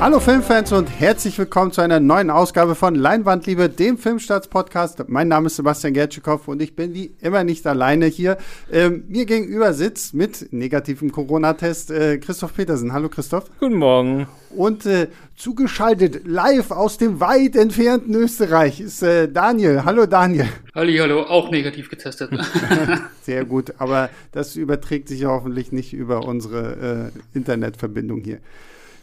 [0.00, 5.04] Hallo Filmfans und herzlich willkommen zu einer neuen Ausgabe von Leinwandliebe, dem Filmstarts-Podcast.
[5.08, 8.38] Mein Name ist Sebastian Gertschikow und ich bin wie immer nicht alleine hier.
[8.72, 12.94] Ähm, mir gegenüber sitzt mit negativem Corona-Test äh, Christoph Petersen.
[12.94, 13.44] Hallo Christoph.
[13.60, 14.26] Guten Morgen.
[14.56, 19.84] Und äh, zugeschaltet live aus dem weit entfernten Österreich ist äh, Daniel.
[19.84, 20.48] Hallo Daniel.
[20.74, 22.30] Halli, hallo, auch negativ getestet.
[23.22, 28.38] Sehr gut, aber das überträgt sich ja hoffentlich nicht über unsere äh, Internetverbindung hier.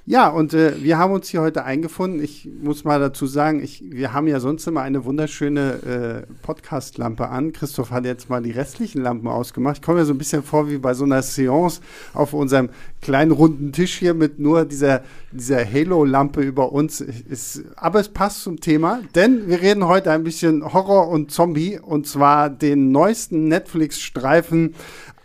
[0.10, 2.24] Ja, und äh, wir haben uns hier heute eingefunden.
[2.24, 7.28] Ich muss mal dazu sagen, ich, wir haben ja sonst immer eine wunderschöne äh, Podcast-Lampe
[7.28, 7.52] an.
[7.52, 9.80] Christoph hat jetzt mal die restlichen Lampen ausgemacht.
[9.80, 11.82] Ich komme mir so ein bisschen vor wie bei so einer Seance
[12.14, 12.70] auf unserem
[13.02, 17.02] kleinen runden Tisch hier mit nur dieser, dieser Halo-Lampe über uns.
[17.02, 21.80] Ist, aber es passt zum Thema, denn wir reden heute ein bisschen Horror und Zombie
[21.80, 24.74] und zwar den neuesten Netflix-Streifen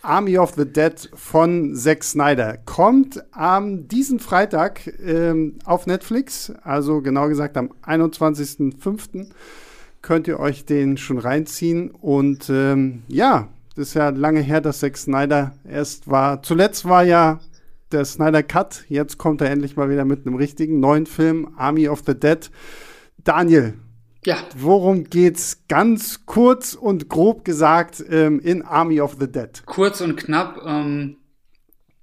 [0.03, 7.01] Army of the Dead von Zack Snyder kommt am diesen Freitag ähm, auf Netflix, also
[7.01, 9.29] genau gesagt am 21.05.
[10.03, 14.81] könnt ihr euch den schon reinziehen und ähm, ja, das ist ja lange her, dass
[14.81, 16.43] Zack Snyder erst war.
[16.43, 17.41] Zuletzt war ja
[17.93, 21.89] der Snyder Cut, jetzt kommt er endlich mal wieder mit einem richtigen neuen Film, Army
[21.89, 22.51] of the Dead.
[23.25, 23.75] Daniel,
[24.25, 24.39] ja.
[24.57, 29.51] Worum geht's ganz kurz und grob gesagt ähm, in Army of the Dead?
[29.67, 30.63] Kurz und knapp.
[30.65, 31.17] Ähm,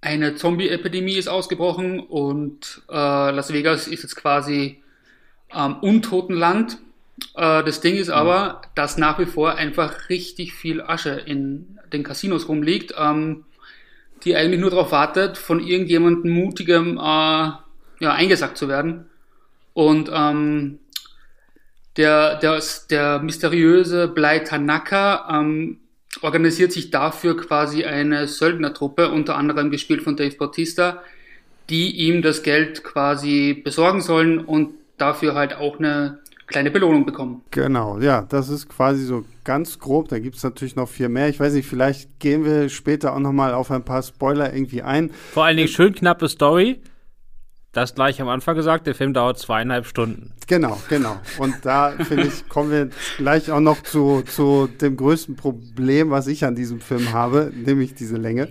[0.01, 4.81] eine Zombie-Epidemie ist ausgebrochen und äh, Las Vegas ist jetzt quasi
[5.53, 6.77] ähm, Untotenland.
[7.35, 12.03] Äh, das Ding ist aber, dass nach wie vor einfach richtig viel Asche in den
[12.03, 13.45] Casinos rumliegt, ähm,
[14.23, 17.61] die eigentlich nur darauf wartet, von irgendjemandem mutigem äh, ja,
[18.01, 19.05] eingesackt zu werden.
[19.73, 20.79] Und ähm,
[21.99, 25.79] der, der, der mysteriöse Blei Tanaka ähm,
[26.21, 31.03] organisiert sich dafür quasi eine Söldnertruppe, unter anderem gespielt von Dave Bautista,
[31.69, 37.41] die ihm das Geld quasi besorgen sollen und dafür halt auch eine kleine Belohnung bekommen.
[37.51, 40.07] Genau, ja, das ist quasi so ganz grob.
[40.07, 41.27] Da gibt es natürlich noch viel mehr.
[41.27, 44.81] Ich weiß nicht, vielleicht gehen wir später auch noch mal auf ein paar Spoiler irgendwie
[44.81, 45.11] ein.
[45.33, 46.79] Vor allen Dingen schön knappe Story
[47.79, 50.33] das gleich am Anfang gesagt, der Film dauert zweieinhalb Stunden.
[50.47, 51.17] Genau, genau.
[51.37, 56.27] Und da, finde ich, kommen wir gleich auch noch zu, zu dem größten Problem, was
[56.27, 58.49] ich an diesem Film habe, nämlich diese Länge.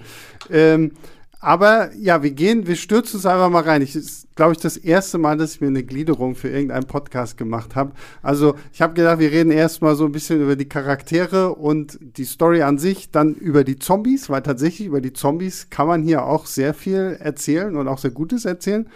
[0.50, 0.92] Ähm,
[1.40, 3.82] aber ja, wir gehen, wir stürzen uns einfach mal rein.
[3.82, 3.96] Ich
[4.38, 7.90] glaube ich, das erste Mal, dass ich mir eine Gliederung für irgendeinen Podcast gemacht habe.
[8.22, 12.24] Also ich habe gedacht, wir reden erstmal so ein bisschen über die Charaktere und die
[12.24, 16.22] Story an sich, dann über die Zombies, weil tatsächlich über die Zombies kann man hier
[16.22, 18.88] auch sehr viel erzählen und auch sehr Gutes erzählen.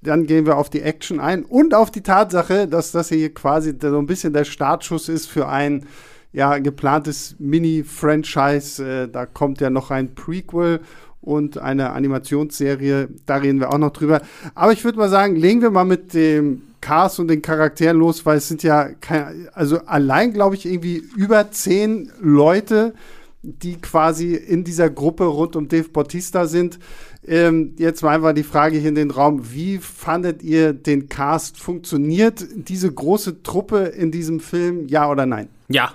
[0.00, 3.74] Dann gehen wir auf die Action ein und auf die Tatsache, dass das hier quasi
[3.78, 5.84] so ein bisschen der Startschuss ist für ein
[6.32, 8.82] ja, geplantes Mini-Franchise.
[8.82, 10.80] Äh, da kommt ja noch ein Prequel
[11.26, 13.08] und eine Animationsserie.
[13.26, 14.22] Da reden wir auch noch drüber.
[14.54, 18.24] Aber ich würde mal sagen, legen wir mal mit dem Cast und den Charakteren los,
[18.24, 22.94] weil es sind ja, kein, also allein glaube ich irgendwie über zehn Leute,
[23.42, 26.78] die quasi in dieser Gruppe rund um Dave Bautista sind.
[27.26, 31.60] Ähm, jetzt mal einfach die Frage hier in den Raum, wie fandet ihr den Cast?
[31.60, 35.48] Funktioniert diese große Truppe in diesem Film, ja oder nein?
[35.68, 35.92] Ja,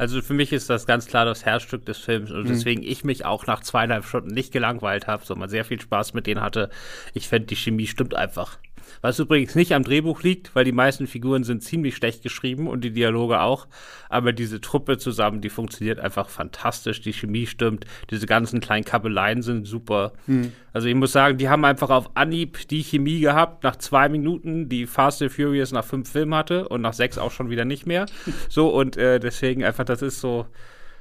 [0.00, 2.48] also für mich ist das ganz klar das Herzstück des Films und mhm.
[2.48, 6.26] deswegen ich mich auch nach zweieinhalb Stunden nicht gelangweilt habe, sondern sehr viel Spaß mit
[6.26, 6.70] denen hatte.
[7.12, 8.58] Ich fände, die Chemie stimmt einfach.
[9.00, 12.82] Was übrigens nicht am Drehbuch liegt, weil die meisten Figuren sind ziemlich schlecht geschrieben und
[12.82, 13.66] die Dialoge auch.
[14.08, 17.00] Aber diese Truppe zusammen, die funktioniert einfach fantastisch.
[17.00, 17.86] Die Chemie stimmt.
[18.10, 20.12] Diese ganzen kleinen Kabeleien sind super.
[20.26, 20.52] Mhm.
[20.72, 24.68] Also ich muss sagen, die haben einfach auf Anhieb die Chemie gehabt nach zwei Minuten,
[24.68, 27.86] die Fast and Furious nach fünf Filmen hatte und nach sechs auch schon wieder nicht
[27.86, 28.06] mehr.
[28.48, 30.46] So und äh, deswegen einfach, das ist so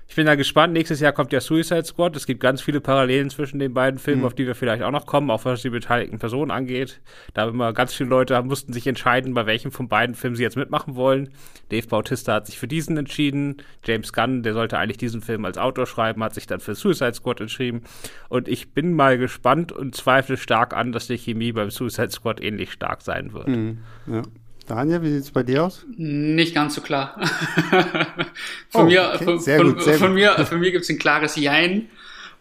[0.09, 0.73] ich bin da gespannt.
[0.73, 2.15] Nächstes Jahr kommt ja Suicide Squad.
[2.15, 4.25] Es gibt ganz viele Parallelen zwischen den beiden Filmen, mhm.
[4.25, 6.99] auf die wir vielleicht auch noch kommen, auch was die beteiligten Personen angeht.
[7.35, 10.41] Da haben immer ganz viele Leute mussten sich entscheiden, bei welchem von beiden Filmen sie
[10.41, 11.29] jetzt mitmachen wollen.
[11.69, 13.57] Dave Bautista hat sich für diesen entschieden.
[13.85, 17.13] James Gunn, der sollte eigentlich diesen Film als Autor schreiben, hat sich dann für Suicide
[17.13, 17.83] Squad entschieden.
[18.29, 22.41] Und ich bin mal gespannt und zweifle stark an, dass die Chemie beim Suicide Squad
[22.41, 23.47] ähnlich stark sein wird.
[23.47, 23.77] Mhm.
[24.07, 24.23] Ja.
[24.69, 25.83] Daniel, wie sieht es bei dir aus?
[25.97, 27.19] Nicht ganz so klar.
[28.69, 29.23] von, oh, mir, okay.
[29.23, 31.89] von, von, gut, von, mir, von mir gibt es ein klares Jein.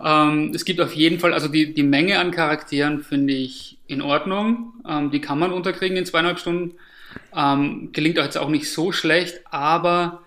[0.04, 4.02] Ähm, es gibt auf jeden Fall, also die, die Menge an Charakteren finde ich in
[4.02, 4.74] Ordnung.
[4.86, 6.74] Ähm, die kann man unterkriegen in zweieinhalb Stunden.
[7.34, 10.20] Ähm, gelingt auch jetzt auch nicht so schlecht, aber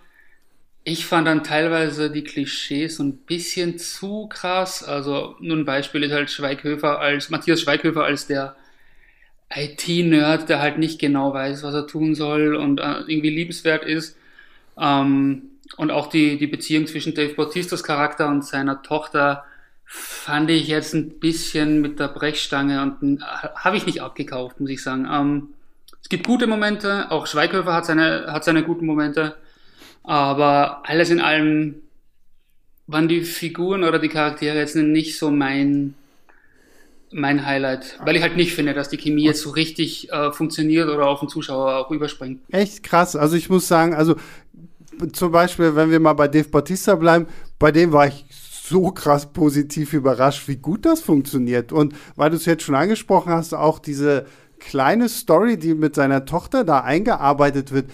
[0.84, 4.84] ich fand dann teilweise die Klischees so ein bisschen zu krass.
[4.84, 8.56] Also nur ein Beispiel ist halt Schweighöfer als, Matthias Schweighöfer als der
[9.54, 14.18] IT-Nerd, der halt nicht genau weiß, was er tun soll und äh, irgendwie liebenswert ist.
[14.80, 15.44] Ähm,
[15.78, 19.46] und auch die, die Beziehung zwischen Dave Bautistas Charakter und seiner Tochter
[19.86, 24.82] fand ich jetzt ein bisschen mit der Brechstange und habe ich nicht abgekauft, muss ich
[24.82, 25.08] sagen.
[25.12, 25.50] Ähm,
[26.02, 29.36] es gibt gute Momente, auch Schweighöfer hat seine, hat seine guten Momente,
[30.04, 31.76] aber alles in allem
[32.88, 35.94] waren die Figuren oder die Charaktere jetzt nicht so mein,
[37.14, 40.90] mein Highlight, weil ich halt nicht finde, dass die Chemie jetzt so richtig äh, funktioniert
[40.90, 42.42] oder auf den Zuschauer auch überspringt.
[42.50, 43.16] Echt krass.
[43.16, 44.16] Also ich muss sagen, also
[45.14, 47.28] zum Beispiel, wenn wir mal bei Dave Bautista bleiben,
[47.60, 51.72] bei dem war ich so krass positiv überrascht, wie gut das funktioniert.
[51.72, 54.26] Und weil du es jetzt schon angesprochen hast, auch diese
[54.60, 57.90] kleine Story, die mit seiner Tochter da eingearbeitet wird,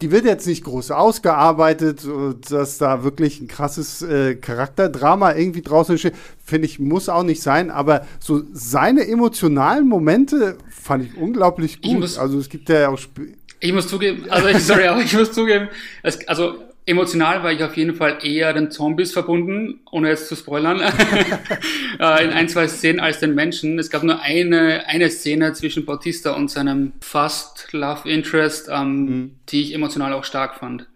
[0.00, 2.06] die wird jetzt nicht groß ausgearbeitet,
[2.50, 6.14] dass da wirklich ein krasses äh, Charakterdrama irgendwie draußen steht,
[6.44, 11.90] finde ich, muss auch nicht sein, aber so seine emotionalen Momente fand ich unglaublich gut.
[11.90, 15.02] Ich muss, also es gibt ja auch Sp ich muss zugeben, also ich, sorry, aber
[15.02, 15.68] ich muss zugeben,
[16.04, 16.54] es, also
[16.88, 20.80] Emotional war ich auf jeden Fall eher den Zombies verbunden, ohne jetzt zu spoilern,
[22.00, 23.78] äh, in ein, zwei Szenen als den Menschen.
[23.78, 29.34] Es gab nur eine, eine Szene zwischen Bautista und seinem Fast Love Interest, ähm, mhm.
[29.50, 30.88] die ich emotional auch stark fand.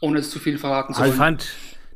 [0.00, 1.10] Ohne jetzt zu viel verraten zu wollen.
[1.10, 1.46] Ich fand,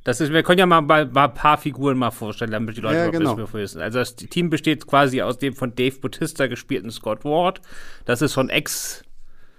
[0.05, 2.83] das ist, wir können ja mal, mal, mal ein paar Figuren mal vorstellen, damit die
[2.83, 3.39] Leute ja, genau.
[3.39, 3.81] wissen, wissen.
[3.81, 7.63] Also das Team besteht quasi aus dem von Dave Bautista gespielten Scott Ward.
[8.05, 9.06] Das ist von Ex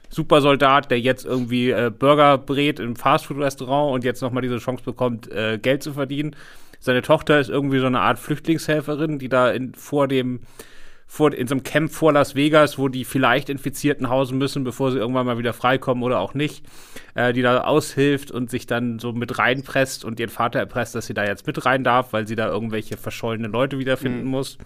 [0.10, 5.32] Supersoldat, der jetzt irgendwie äh, Burger brät im Fastfood-Restaurant und jetzt nochmal diese Chance bekommt,
[5.32, 6.36] äh, Geld zu verdienen.
[6.80, 10.42] Seine Tochter ist irgendwie so eine Art Flüchtlingshelferin, die da in, vor dem,
[11.08, 14.92] vor, in so einem Camp vor Las Vegas, wo die vielleicht Infizierten hausen müssen, bevor
[14.92, 16.66] sie irgendwann mal wieder freikommen oder auch nicht,
[17.16, 21.08] äh, die da aushilft und sich dann so mit reinpresst und ihren Vater erpresst, dass
[21.08, 24.32] sie da jetzt mit rein darf, weil sie da irgendwelche verschollenen Leute wiederfinden mhm.
[24.32, 24.58] muss.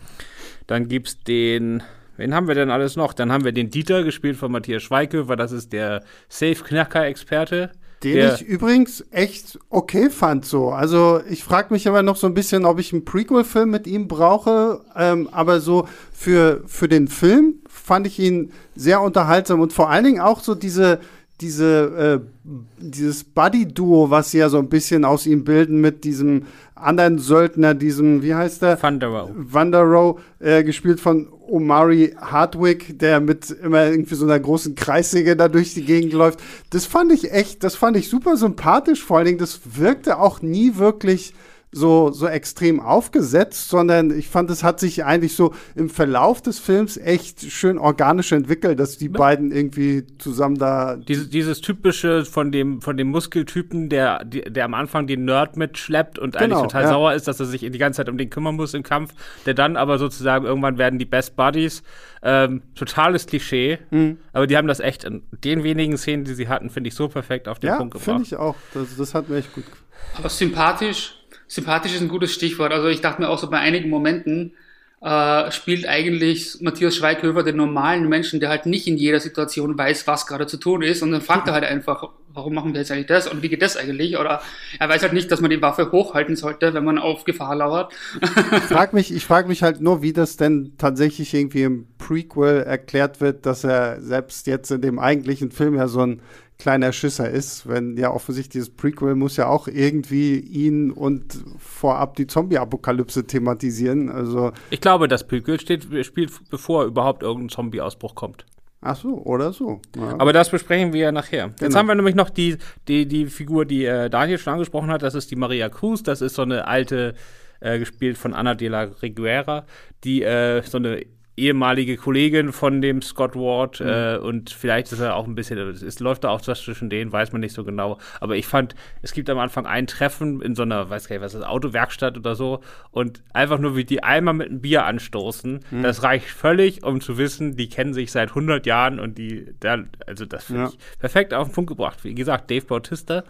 [0.68, 1.84] Dann gibt's den,
[2.18, 3.13] Wen haben wir denn alles noch?
[3.13, 7.72] Dann haben wir den Dieter, gespielt von Matthias Schweighöfer, das ist der Safe-Knacker-Experte.
[8.04, 10.69] Den ich übrigens echt okay fand so.
[10.72, 14.08] Also ich frage mich aber noch so ein bisschen, ob ich einen Prequel-Film mit ihm
[14.08, 14.81] brauche.
[14.96, 20.04] Ähm, aber so für, für den Film fand ich ihn sehr unterhaltsam und vor allen
[20.04, 21.00] Dingen auch so diese,
[21.42, 22.50] diese, äh,
[22.80, 26.44] dieses Buddy-Duo, was sie ja so ein bisschen aus ihm bilden mit diesem
[26.76, 28.82] anderen Söldner, diesem, wie heißt der?
[28.82, 29.30] Vanderow.
[29.36, 35.48] Vanderow, äh, gespielt von Omari Hardwick, der mit immer irgendwie so einer großen Kreissäge da
[35.48, 36.40] durch die Gegend läuft.
[36.70, 39.04] Das fand ich echt, das fand ich super sympathisch.
[39.04, 41.34] Vor allen Dingen, das wirkte auch nie wirklich
[41.73, 46.59] so, so extrem aufgesetzt, sondern ich fand, es hat sich eigentlich so im Verlauf des
[46.59, 49.18] Films echt schön organisch entwickelt, dass die ja.
[49.18, 50.97] beiden irgendwie zusammen da.
[50.97, 56.19] Dieses, dieses typische von dem, von dem Muskeltypen, der, der am Anfang den Nerd mitschleppt
[56.19, 56.89] und genau, eigentlich total ja.
[56.89, 59.13] sauer ist, dass er sich die ganze Zeit um den kümmern muss im Kampf,
[59.45, 61.83] der dann aber sozusagen irgendwann werden die Best Buddies.
[62.23, 64.18] Ähm, totales Klischee, mhm.
[64.31, 67.07] aber die haben das echt in den wenigen Szenen, die sie hatten, finde ich so
[67.07, 68.07] perfekt auf den ja, Punkt gebracht.
[68.07, 68.56] Ja, finde ich auch.
[68.75, 69.85] Das, das hat mir echt gut gefallen.
[70.18, 71.20] Aber sympathisch
[71.51, 72.71] Sympathisch ist ein gutes Stichwort.
[72.71, 74.53] Also ich dachte mir auch so bei einigen Momenten
[75.01, 80.07] äh, spielt eigentlich Matthias Schweighöfer den normalen Menschen, der halt nicht in jeder Situation weiß,
[80.07, 81.03] was gerade zu tun ist.
[81.03, 83.62] Und dann fragt er halt einfach, warum machen wir jetzt eigentlich das und wie geht
[83.62, 84.18] das eigentlich?
[84.18, 84.42] Oder
[84.80, 87.92] er weiß halt nicht, dass man die Waffe hochhalten sollte, wenn man auf Gefahr lauert.
[88.21, 92.62] ich frage mich, ich frag mich halt nur, wie das denn tatsächlich irgendwie im Prequel
[92.62, 96.21] erklärt wird, dass er selbst jetzt in dem eigentlichen Film ja so ein
[96.62, 102.16] kleiner Schisser ist, wenn ja offensichtlich dieses Prequel muss ja auch irgendwie ihn und vorab
[102.16, 104.09] die Zombie-Apokalypse thematisieren.
[104.09, 108.45] Also ich glaube, das Prequel steht, spielt bevor überhaupt irgendein Zombie-Ausbruch kommt.
[108.81, 109.81] Ach so, oder so.
[109.95, 110.19] Ja.
[110.19, 111.47] Aber das besprechen wir ja nachher.
[111.47, 111.62] Genau.
[111.62, 112.57] Jetzt haben wir nämlich noch die,
[112.88, 115.02] die, die Figur, die äh, Daniel schon angesprochen hat.
[115.02, 116.04] Das ist die Maria Cruz.
[116.04, 117.16] Das ist so eine alte,
[117.59, 119.66] äh, gespielt von Ana de la Reguera,
[120.04, 121.06] die äh, so eine
[121.38, 123.88] ehemalige Kollegin von dem Scott Ward mhm.
[123.88, 127.11] äh, und vielleicht ist er auch ein bisschen, es läuft da auch was zwischen denen,
[127.11, 127.97] weiß man nicht so genau.
[128.19, 131.23] Aber ich fand, es gibt am Anfang ein Treffen in so einer, weiß gar nicht,
[131.23, 132.61] was ist, Autowerkstatt oder so
[132.92, 135.83] und einfach nur wie die einmal mit einem Bier anstoßen, mhm.
[135.83, 139.83] das reicht völlig, um zu wissen, die kennen sich seit 100 Jahren und die, da,
[140.06, 140.69] also das finde ja.
[140.69, 142.04] ich perfekt auf den Punkt gebracht.
[142.04, 143.23] Wie gesagt, Dave Bautista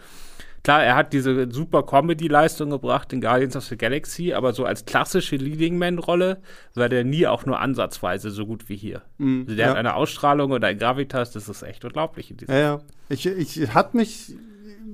[0.63, 4.85] Klar, er hat diese super Comedy-Leistung gebracht in Guardians of the Galaxy, aber so als
[4.85, 6.39] klassische Leading Man-Rolle
[6.75, 9.01] war der nie auch nur ansatzweise so gut wie hier.
[9.17, 9.71] Mm, also der ja.
[9.71, 12.81] hat eine Ausstrahlung oder ein Gravitas, das ist echt unglaublich in diesem Ja, ja.
[13.09, 14.35] Ich, ich hat mich,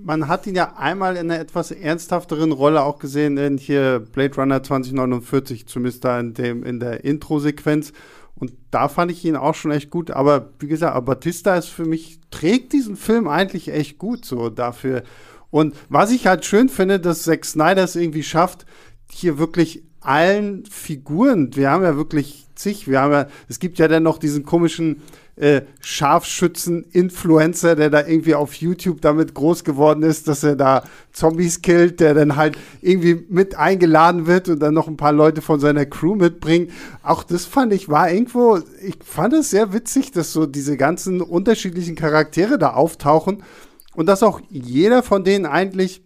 [0.03, 4.35] man hat ihn ja einmal in einer etwas ernsthafteren Rolle auch gesehen in hier Blade
[4.35, 7.91] Runner 2049, zumindest da in dem, in der Intro-Sequenz.
[8.35, 10.11] Und da fand ich ihn auch schon echt gut.
[10.11, 15.03] Aber wie gesagt, Batista ist für mich, trägt diesen Film eigentlich echt gut so dafür.
[15.49, 18.65] Und was ich halt schön finde, dass Zack Snyder es irgendwie schafft,
[19.09, 23.87] hier wirklich allen Figuren, wir haben ja wirklich zig, wir haben ja, es gibt ja
[23.87, 25.01] dann noch diesen komischen
[25.37, 31.61] äh, Scharfschützen-Influencer, der da irgendwie auf YouTube damit groß geworden ist, dass er da Zombies
[31.61, 35.59] killt, der dann halt irgendwie mit eingeladen wird und dann noch ein paar Leute von
[35.59, 36.71] seiner Crew mitbringt.
[37.03, 41.21] Auch das fand ich war irgendwo, ich fand es sehr witzig, dass so diese ganzen
[41.21, 43.43] unterschiedlichen Charaktere da auftauchen
[43.97, 46.03] und dass auch jeder von denen eigentlich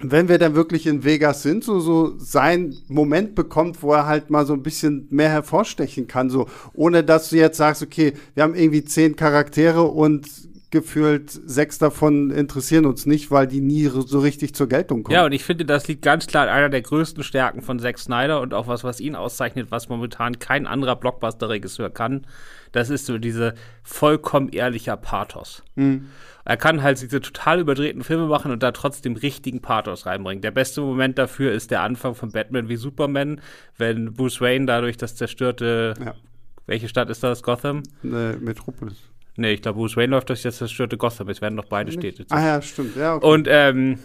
[0.00, 4.30] wenn wir dann wirklich in Vegas sind, so, so sein Moment bekommt, wo er halt
[4.30, 6.46] mal so ein bisschen mehr hervorstechen kann, so.
[6.72, 10.28] Ohne dass du jetzt sagst, okay, wir haben irgendwie zehn Charaktere und
[10.70, 15.14] gefühlt sechs davon interessieren uns nicht, weil die nie so richtig zur Geltung kommen.
[15.14, 17.98] Ja, und ich finde, das liegt ganz klar an einer der größten Stärken von Zack
[17.98, 22.26] Snyder und auch was, was ihn auszeichnet, was momentan kein anderer Blockbuster-Regisseur kann.
[22.72, 25.62] Das ist so diese vollkommen ehrlicher Pathos.
[25.74, 26.08] Mhm.
[26.44, 30.42] Er kann halt diese total überdrehten Filme machen und da trotzdem richtigen Pathos reinbringen.
[30.42, 33.40] Der beste Moment dafür ist der Anfang von Batman wie Superman,
[33.76, 36.14] wenn Bruce Wayne dadurch das zerstörte, ja.
[36.66, 37.42] welche Stadt ist das?
[37.42, 37.82] Gotham?
[38.02, 38.96] Ne, Metropolis.
[39.38, 41.28] Nee, ich glaube, Bruce Wayne läuft durch das zerstörte Gotham.
[41.28, 42.26] Es werden doch beide Städte.
[42.30, 42.96] Ah ja, stimmt.
[42.96, 43.26] Ja, okay.
[43.26, 43.98] Und ähm,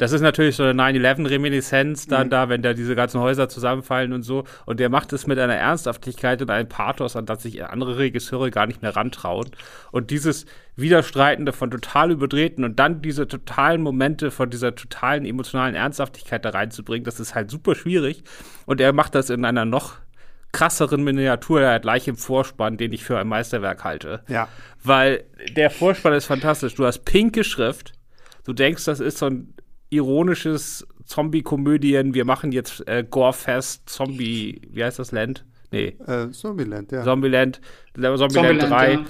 [0.00, 2.30] das ist natürlich so eine 9-11-Reminiszenz dann mhm.
[2.30, 4.44] da, wenn da diese ganzen Häuser zusammenfallen und so.
[4.64, 8.50] Und der macht es mit einer Ernsthaftigkeit und einem Pathos, an das sich andere Regisseure
[8.50, 9.50] gar nicht mehr rantrauen.
[9.92, 15.74] Und dieses Widerstreitende von total überdrehten und dann diese totalen Momente von dieser totalen emotionalen
[15.74, 18.24] Ernsthaftigkeit da reinzubringen, das ist halt super schwierig.
[18.64, 19.96] Und er macht das in einer noch
[20.52, 24.22] krasseren Miniatur, er hat gleich im Vorspann, den ich für ein Meisterwerk halte.
[24.28, 24.48] Ja.
[24.82, 25.24] Weil
[25.56, 26.74] der Vorspann ist fantastisch.
[26.74, 27.92] Du hast pinke Schrift.
[28.44, 29.54] Du denkst, das ist so ein
[29.90, 32.14] ironisches Zombie-Komödien.
[32.14, 35.44] Wir machen jetzt äh, Gorefest, Zombie, wie heißt das Land?
[35.72, 35.96] Nee.
[36.06, 37.04] Äh, Zombieland, ja.
[37.04, 37.60] Zombieland,
[37.94, 38.92] Zombieland, Zombieland 3.
[38.92, 39.00] Ja.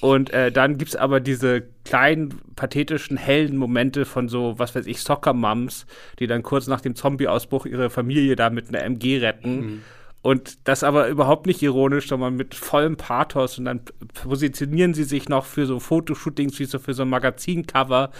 [0.00, 4.86] Und äh, dann gibt es aber diese kleinen, pathetischen, hellen Momente von so, was weiß
[4.86, 5.86] ich, Soccer-Mums,
[6.18, 9.60] die dann kurz nach dem Zombie-Ausbruch ihre Familie da mit einer MG retten.
[9.60, 9.82] Mhm.
[10.28, 13.58] Und das aber überhaupt nicht ironisch, sondern mit vollem Pathos.
[13.58, 13.80] Und dann
[14.12, 18.10] positionieren sie sich noch für so Fotoshootings wie so für so ein Magazincover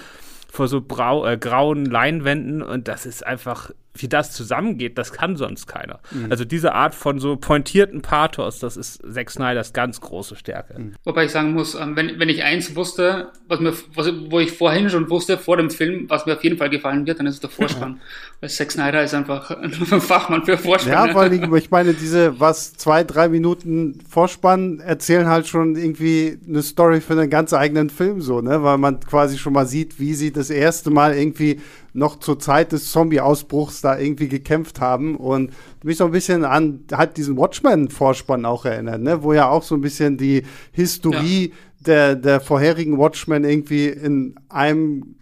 [0.50, 5.37] vor so brau, äh, grauen Leinwänden und das ist einfach, wie das zusammengeht, das kann
[5.37, 6.00] sonst keiner.
[6.11, 6.31] Mhm.
[6.31, 10.78] Also diese Art von so pointierten Pathos, das ist Zack Snyders ganz große Stärke.
[10.78, 10.95] Mhm.
[11.05, 14.52] Wobei ich sagen muss, ähm, wenn, wenn ich eins wusste, was mir, was, wo ich
[14.52, 17.35] vorhin schon wusste, vor dem Film, was mir auf jeden Fall gefallen wird, dann ist
[17.35, 18.00] es der Vorspann.
[18.40, 20.93] Weil Zack Snyder ist einfach ein Fachmann für Vorspann.
[20.93, 26.38] Ja, vor allem, ich meine, diese, was, zwei, drei Minuten Vorspann erzählen halt schon irgendwie
[26.47, 29.99] eine Story für einen ganz eigenen Film so, ne, weil man quasi schon mal sieht,
[29.99, 31.61] wie sie das erste Mal irgendwie
[31.99, 35.52] noch zur Zeit des Zombie-Ausbruchs da irgendwie gekämpft haben und
[35.83, 39.23] mich so ein bisschen an hat diesen Watchmen-Vorspann auch erinnert, ne?
[39.23, 41.55] wo ja auch so ein bisschen die Historie ja.
[41.87, 45.17] der, der vorherigen Watchmen irgendwie in einem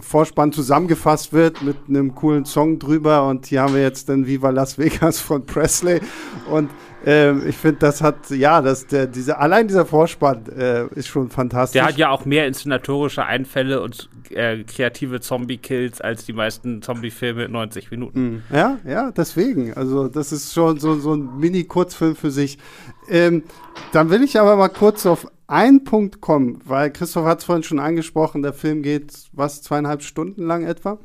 [0.00, 4.50] Vorspann zusammengefasst wird mit einem coolen Song drüber und hier haben wir jetzt dann Viva
[4.50, 6.00] Las Vegas von Presley
[6.50, 6.70] und
[7.06, 11.30] äh, ich finde, das hat, ja, das, der, diese, allein dieser Vorspann äh, ist schon
[11.30, 11.80] fantastisch.
[11.80, 17.44] Der hat ja auch mehr inszenatorische Einfälle und äh, kreative Zombie-Kills als die meisten Zombie-Filme
[17.44, 18.20] in 90 Minuten.
[18.20, 18.42] Mhm.
[18.52, 19.74] Ja, ja, deswegen.
[19.74, 22.58] Also, das ist schon so, so ein Mini-Kurzfilm für sich.
[23.08, 23.44] Ähm,
[23.92, 27.64] dann will ich aber mal kurz auf einen Punkt kommen, weil Christoph hat es vorhin
[27.64, 30.98] schon angesprochen, der Film geht, was, zweieinhalb Stunden lang etwa.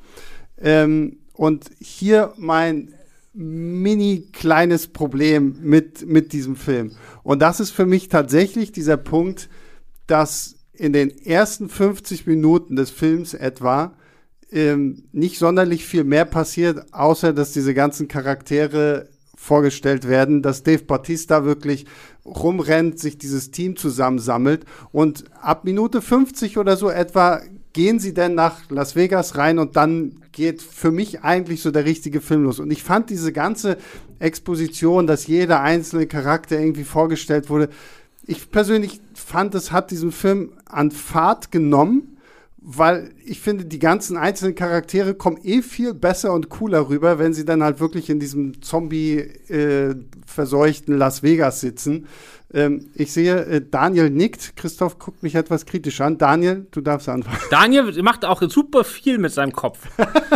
[0.62, 2.94] Ähm, und hier mein
[3.36, 6.92] mini kleines Problem mit, mit diesem Film.
[7.24, 9.50] Und das ist für mich tatsächlich dieser Punkt,
[10.08, 13.94] dass in den ersten 50 Minuten des Films etwa
[14.52, 20.84] ähm, nicht sonderlich viel mehr passiert, außer dass diese ganzen Charaktere vorgestellt werden, dass Dave
[20.84, 21.86] Bautista wirklich
[22.26, 27.42] rumrennt, sich dieses Team zusammensammelt und ab Minute 50 oder so etwa
[27.76, 31.84] gehen sie denn nach Las Vegas rein und dann geht für mich eigentlich so der
[31.84, 32.62] richtige Film los.
[32.62, 33.76] Und ich fand diese ganze
[34.18, 37.68] Exposition, dass jeder einzelne Charakter irgendwie vorgestellt wurde,
[38.26, 42.16] ich persönlich fand, es hat diesen Film an Fahrt genommen,
[42.58, 47.34] weil ich finde, die ganzen einzelnen Charaktere kommen eh viel besser und cooler rüber, wenn
[47.34, 52.08] sie dann halt wirklich in diesem Zombie-verseuchten äh, Las Vegas sitzen.
[52.56, 54.56] Ähm, ich sehe, äh, Daniel nickt.
[54.56, 56.18] Christoph guckt mich etwas kritisch an.
[56.18, 57.38] Daniel, du darfst anfangen.
[57.52, 59.80] Daniel macht auch super viel mit seinem Kopf.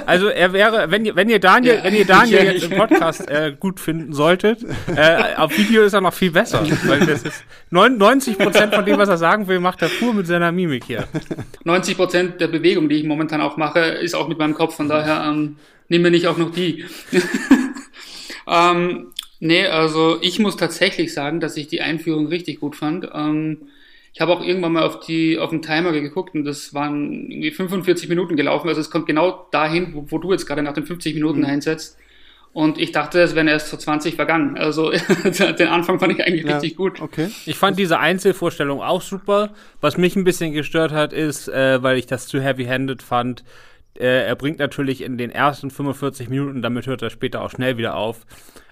[0.05, 3.29] Also er wäre, wenn ihr, wenn ihr Daniel, ja, wenn ihr Daniel jetzt im Podcast
[3.29, 6.61] äh, gut finden solltet, äh, auf Video ist er noch viel besser.
[6.85, 10.27] Weil das ist 90 Prozent von dem, was er sagen will, macht er pur mit
[10.27, 11.07] seiner Mimik hier.
[11.63, 14.75] 90 Prozent der Bewegung, die ich momentan auch mache, ist auch mit meinem Kopf.
[14.75, 15.55] Von daher ähm,
[15.87, 16.83] nehmen wir nicht auch noch die.
[18.47, 23.09] ähm, Nee, also ich muss tatsächlich sagen, dass ich die Einführung richtig gut fand.
[23.13, 23.69] Ähm,
[24.13, 27.51] ich habe auch irgendwann mal auf die auf den Timer geguckt und das waren irgendwie
[27.51, 28.67] 45 Minuten gelaufen.
[28.67, 31.45] Also es kommt genau dahin, wo, wo du jetzt gerade nach den 50 Minuten mhm.
[31.45, 31.97] einsetzt.
[32.51, 34.57] Und ich dachte, es wären erst so 20 vergangen.
[34.57, 34.91] Also
[35.23, 36.99] den Anfang fand ich eigentlich ja, richtig gut.
[36.99, 37.29] Okay.
[37.45, 39.53] Ich fand diese Einzelvorstellung auch super.
[39.81, 43.43] Was mich ein bisschen gestört hat, ist, äh, weil ich das zu heavy-handed fand,
[43.99, 47.77] äh, er bringt natürlich in den ersten 45 Minuten, damit hört er später auch schnell
[47.77, 48.25] wieder auf.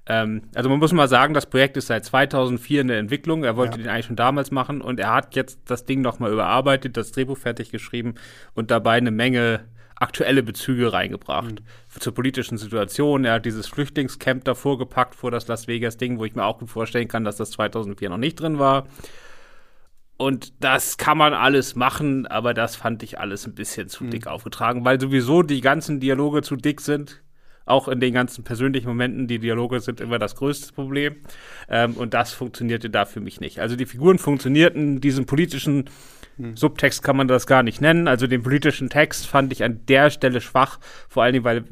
[0.08, 3.44] Ähm, also man muss mal sagen, das Projekt ist seit 2004 in der Entwicklung.
[3.44, 3.84] Er wollte ja.
[3.84, 7.38] den eigentlich schon damals machen und er hat jetzt das Ding nochmal überarbeitet, das Drehbuch
[7.38, 8.16] fertig geschrieben
[8.54, 9.66] und dabei eine Menge
[10.00, 12.00] aktuelle Bezüge reingebracht mhm.
[12.00, 13.26] zur politischen Situation.
[13.26, 16.60] Er hat dieses Flüchtlingscamp davor gepackt vor das Las Vegas Ding, wo ich mir auch
[16.60, 18.88] gut vorstellen kann, dass das 2004 noch nicht drin war.
[20.18, 24.10] Und das kann man alles machen, aber das fand ich alles ein bisschen zu mhm.
[24.12, 27.22] dick aufgetragen, weil sowieso die ganzen Dialoge zu dick sind.
[27.68, 31.18] Auch in den ganzen persönlichen Momenten, die Dialoge sind immer das größte Problem.
[31.70, 33.60] Ähm, und das funktionierte da für mich nicht.
[33.60, 35.90] Also die Figuren funktionierten, diesen politischen
[36.38, 36.56] hm.
[36.56, 38.08] Subtext kann man das gar nicht nennen.
[38.08, 41.66] Also den politischen Text fand ich an der Stelle schwach, vor allen Dingen, weil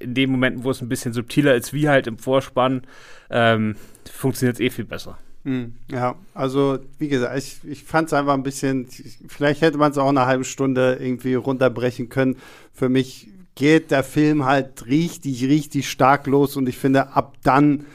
[0.00, 2.82] in den Momenten, wo es ein bisschen subtiler ist, wie halt im Vorspann,
[3.30, 3.76] ähm,
[4.10, 5.18] funktioniert es eh viel besser.
[5.44, 8.86] Hm, ja, also wie gesagt, ich, ich fand es einfach ein bisschen,
[9.26, 12.36] vielleicht hätte man es auch eine halbe Stunde irgendwie runterbrechen können.
[12.72, 17.86] Für mich geht der Film halt richtig, richtig stark los und ich finde, ab dann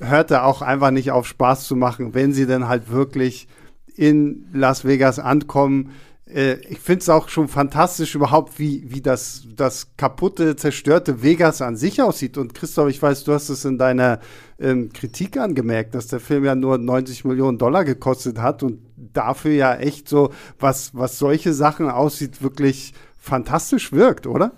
[0.00, 3.46] hört er auch einfach nicht auf Spaß zu machen, wenn sie dann halt wirklich
[3.94, 5.90] in Las Vegas ankommen.
[6.26, 11.60] Äh, ich finde es auch schon fantastisch überhaupt, wie, wie das, das kaputte, zerstörte Vegas
[11.62, 12.38] an sich aussieht.
[12.38, 14.20] Und Christoph, ich weiß, du hast es in deiner
[14.58, 19.52] ähm, Kritik angemerkt, dass der Film ja nur 90 Millionen Dollar gekostet hat und dafür
[19.52, 24.52] ja echt so, was, was solche Sachen aussieht, wirklich fantastisch wirkt, oder?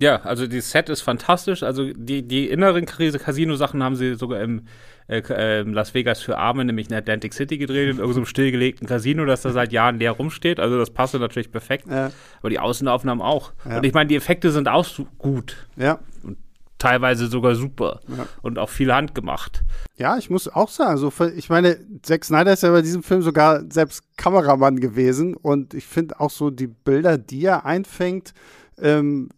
[0.00, 1.62] Ja, also die Set ist fantastisch.
[1.62, 4.62] Also die, die inneren Casino-Sachen haben sie sogar im
[5.08, 9.26] äh, äh, Las Vegas für Arme, nämlich in Atlantic City gedreht, in irgendeinem stillgelegten Casino,
[9.26, 10.58] das da seit Jahren leer rumsteht.
[10.58, 11.86] Also das passte natürlich perfekt.
[11.88, 12.10] Ja.
[12.40, 13.52] Aber die Außenaufnahmen auch.
[13.68, 13.76] Ja.
[13.76, 14.86] Und ich meine, die Effekte sind auch
[15.18, 15.68] gut.
[15.76, 15.98] Ja.
[16.22, 16.38] Und
[16.78, 18.26] teilweise sogar super ja.
[18.40, 19.64] und auch viel handgemacht.
[19.98, 23.20] Ja, ich muss auch sagen, so ich meine, Zack Snyder ist ja bei diesem Film
[23.20, 28.32] sogar selbst Kameramann gewesen und ich finde auch so die Bilder, die er einfängt,
[28.80, 29.28] ähm,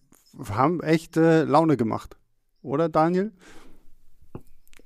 [0.53, 2.17] haben echt äh, Laune gemacht.
[2.63, 3.33] Oder, Daniel?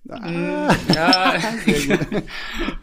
[0.09, 0.75] Ah.
[0.95, 1.35] Ja,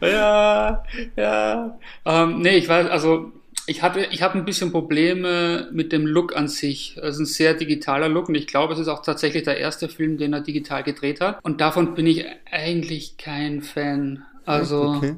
[0.00, 0.84] ja,
[1.16, 1.78] ja.
[2.04, 3.32] Ähm, nee, ich weiß, also
[3.66, 6.96] ich hatte, ich habe ein bisschen Probleme mit dem Look an sich.
[6.98, 9.88] Es ist ein sehr digitaler Look und ich glaube, es ist auch tatsächlich der erste
[9.88, 11.42] Film, den er digital gedreht hat.
[11.42, 14.24] Und davon bin ich eigentlich kein Fan.
[14.44, 15.16] Also okay.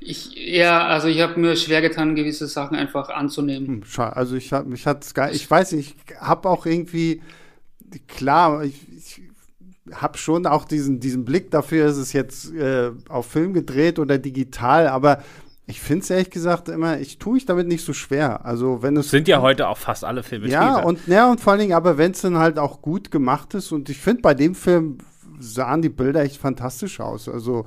[0.00, 3.84] Ich, ja, also ich habe mir schwer getan, gewisse Sachen einfach anzunehmen.
[3.84, 5.34] Hm, also ich habe mich hat's geil.
[5.34, 7.20] Ich weiß nicht, ich habe auch irgendwie
[8.06, 9.20] klar, ich, ich
[9.92, 14.18] habe schon auch diesen diesen Blick dafür, ist es jetzt äh, auf Film gedreht oder
[14.18, 15.22] digital, aber
[15.66, 18.46] ich finde es ehrlich gesagt immer, ich tue ich damit nicht so schwer.
[18.46, 20.48] Also wenn es sind ja heute auch fast alle Filme.
[20.48, 23.52] Ja und ja und vor allen Dingen, aber wenn es dann halt auch gut gemacht
[23.54, 24.98] ist und ich finde bei dem Film
[25.40, 27.28] sahen die Bilder echt fantastisch aus.
[27.28, 27.66] Also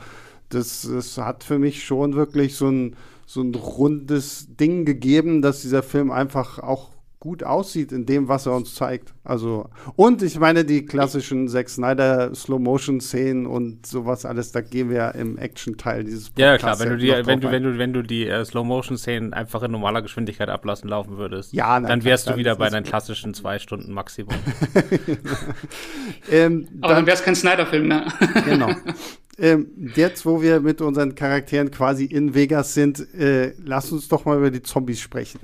[0.54, 5.62] das, das hat für mich schon wirklich so ein, so ein rundes Ding gegeben, dass
[5.62, 9.14] dieser Film einfach auch gut aussieht in dem, was er uns zeigt.
[9.24, 14.98] Also, und ich meine, die klassischen Zack Snyder Slow-Motion-Szenen und sowas alles, da gehen wir
[14.98, 17.94] ja im Action-Teil dieses Podcasts Ja, klar, wenn du die, wenn du, wenn du, wenn
[17.94, 22.28] du die uh, Slow-Motion-Szenen einfach in normaler Geschwindigkeit ablassen laufen würdest, ja, nein, dann wärst
[22.28, 24.34] du wieder bei deinen klassischen zwei Stunden Maximum.
[26.32, 28.08] ähm, Aber dann, dann wäre es kein Snyder-Film mehr.
[28.46, 28.72] genau.
[29.38, 34.26] Ähm, jetzt, wo wir mit unseren Charakteren quasi in Vegas sind, äh, lass uns doch
[34.26, 35.40] mal über die Zombies sprechen.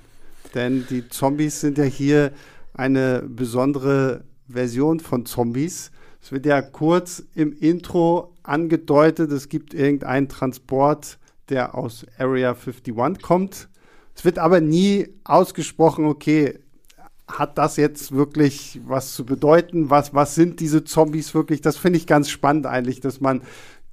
[0.54, 2.32] Denn die Zombies sind ja hier
[2.74, 5.92] eine besondere Version von Zombies.
[6.22, 11.18] Es wird ja kurz im Intro angedeutet, es gibt irgendeinen Transport,
[11.50, 13.70] der aus Area 51 kommt.
[14.16, 16.60] Es wird aber nie ausgesprochen, okay,
[17.28, 19.90] hat das jetzt wirklich was zu bedeuten?
[19.90, 21.62] Was, was sind diese Zombies wirklich?
[21.62, 23.42] Das finde ich ganz spannend eigentlich, dass man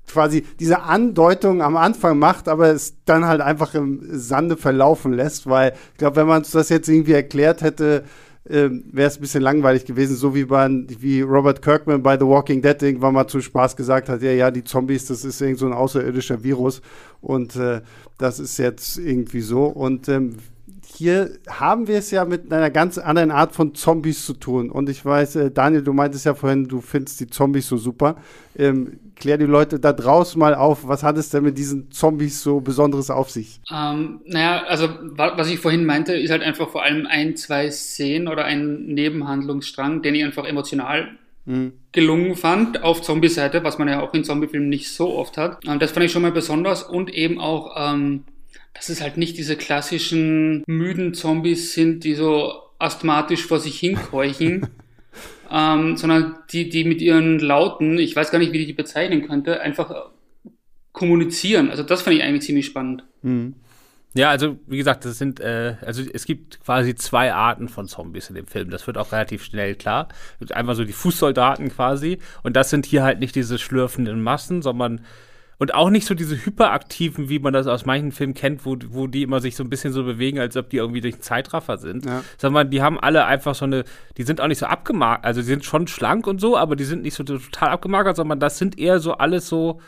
[0.06, 5.48] quasi diese Andeutung am Anfang macht, aber es dann halt einfach im Sande verlaufen lässt,
[5.48, 8.04] weil ich glaube, wenn man uns das jetzt irgendwie erklärt hätte,
[8.44, 12.26] äh, wäre es ein bisschen langweilig gewesen, so wie, bei, wie Robert Kirkman bei The
[12.26, 15.58] Walking Dead irgendwann mal zu Spaß gesagt hat, ja, ja, die Zombies, das ist irgend
[15.58, 16.82] so ein außerirdischer Virus
[17.20, 17.80] und äh,
[18.18, 20.36] das ist jetzt irgendwie so und ähm,
[20.96, 24.70] hier haben wir es ja mit einer ganz anderen Art von Zombies zu tun.
[24.70, 28.16] Und ich weiß, äh, Daniel, du meintest ja vorhin, du findest die Zombies so super.
[28.56, 32.42] Ähm, klär die Leute da draußen mal auf, was hat es denn mit diesen Zombies
[32.42, 33.60] so Besonderes auf sich?
[33.72, 38.28] Ähm, naja, also was ich vorhin meinte, ist halt einfach vor allem ein, zwei Szenen
[38.28, 41.08] oder ein Nebenhandlungsstrang, den ich einfach emotional
[41.44, 41.72] mhm.
[41.92, 45.66] gelungen fand auf Zombie-Seite, was man ja auch in Zombie-Filmen nicht so oft hat.
[45.66, 48.24] Und das fand ich schon mal besonders und eben auch, ähm,
[48.74, 54.68] dass es halt nicht diese klassischen müden Zombies sind, die so asthmatisch vor sich hinkeuchen.
[55.50, 59.26] ähm, sondern die, die mit ihren Lauten, ich weiß gar nicht, wie ich die bezeichnen
[59.26, 60.10] könnte, einfach
[60.92, 61.70] kommunizieren.
[61.70, 63.04] Also das fand ich eigentlich ziemlich spannend.
[63.22, 63.54] Mhm.
[64.16, 68.28] Ja, also wie gesagt, das sind, äh, also es gibt quasi zwei Arten von Zombies
[68.28, 68.70] in dem Film.
[68.70, 70.08] Das wird auch relativ schnell klar.
[70.50, 72.18] Einmal so die Fußsoldaten quasi.
[72.44, 75.00] Und das sind hier halt nicht diese schlürfenden Massen, sondern
[75.58, 79.06] und auch nicht so diese hyperaktiven, wie man das aus manchen Filmen kennt, wo, wo
[79.06, 81.78] die immer sich so ein bisschen so bewegen, als ob die irgendwie durch einen Zeitraffer
[81.78, 82.04] sind.
[82.04, 82.22] Ja.
[82.38, 83.84] Sondern die haben alle einfach so eine,
[84.16, 86.84] die sind auch nicht so abgemagert, also die sind schon schlank und so, aber die
[86.84, 89.80] sind nicht so total abgemagert, sondern das sind eher so alles so,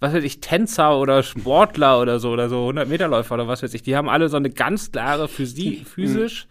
[0.00, 3.82] was weiß ich, Tänzer oder Sportler oder so, oder so 100-Meter-Läufer oder was weiß ich.
[3.82, 6.46] Die haben alle so eine ganz klare Physi physisch.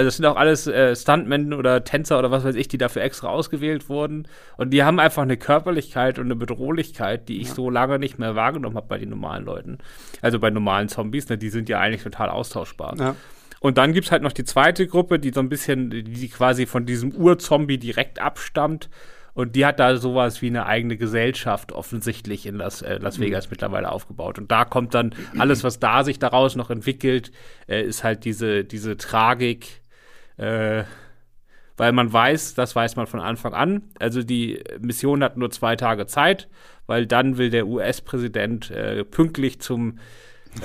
[0.00, 3.02] Also das sind auch alles äh, Stuntmen oder Tänzer oder was weiß ich, die dafür
[3.02, 4.26] extra ausgewählt wurden.
[4.56, 7.54] Und die haben einfach eine Körperlichkeit und eine Bedrohlichkeit, die ich ja.
[7.54, 9.76] so lange nicht mehr wahrgenommen habe bei den normalen Leuten.
[10.22, 12.96] Also bei normalen Zombies, ne, die sind ja eigentlich total austauschbar.
[12.98, 13.16] Ja.
[13.60, 16.86] Und dann gibt's halt noch die zweite Gruppe, die so ein bisschen, die quasi von
[16.86, 18.88] diesem Urzombie direkt abstammt
[19.34, 23.24] und die hat da sowas wie eine eigene Gesellschaft offensichtlich in Las, äh, Las mhm.
[23.24, 23.50] Vegas mhm.
[23.52, 24.38] mittlerweile aufgebaut.
[24.38, 27.30] Und da kommt dann alles, was da sich daraus noch entwickelt,
[27.68, 29.79] äh, ist halt diese, diese Tragik,
[30.40, 30.84] äh,
[31.76, 33.82] weil man weiß, das weiß man von Anfang an.
[33.98, 36.48] Also die Mission hat nur zwei Tage Zeit,
[36.86, 39.98] weil dann will der US-Präsident äh, pünktlich zum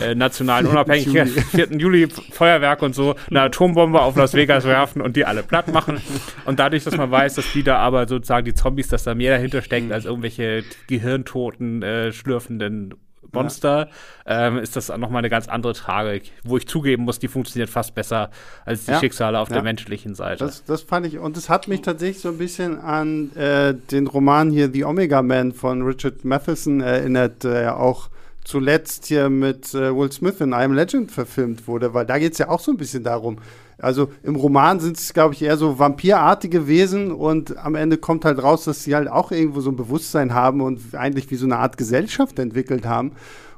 [0.02, 1.68] äh, nationalen Unabhängigkeit, 4.
[1.78, 6.02] Juli Feuerwerk und so, eine Atombombe auf Las Vegas werfen und die alle platt machen.
[6.46, 9.32] Und dadurch, dass man weiß, dass die da aber sozusagen die Zombies, dass da mehr
[9.32, 12.94] dahinter steckt als irgendwelche gehirntoten, äh, schlürfenden
[13.36, 13.90] Monster,
[14.28, 14.48] ja.
[14.48, 17.96] ähm, ist das nochmal eine ganz andere Tragik, wo ich zugeben muss, die funktioniert fast
[17.96, 18.32] besser
[18.66, 19.00] als die ja.
[19.00, 19.56] Schicksale auf ja.
[19.56, 20.46] der menschlichen Seite.
[20.46, 24.08] Das, das fand ich, und es hat mich tatsächlich so ein bisschen an äh, den
[24.08, 28.10] Roman hier The Omega Man von Richard Matheson erinnert, der ja auch
[28.44, 32.38] zuletzt hier mit äh, Will Smith in I'm Legend verfilmt wurde, weil da geht es
[32.38, 33.40] ja auch so ein bisschen darum.
[33.78, 38.26] Also im Roman sind es, glaube ich, eher so vampirartige Wesen und am Ende kommt
[38.26, 41.46] halt raus, dass sie halt auch irgendwo so ein Bewusstsein haben und eigentlich wie so
[41.46, 43.12] eine Art Gesellschaft entwickelt haben.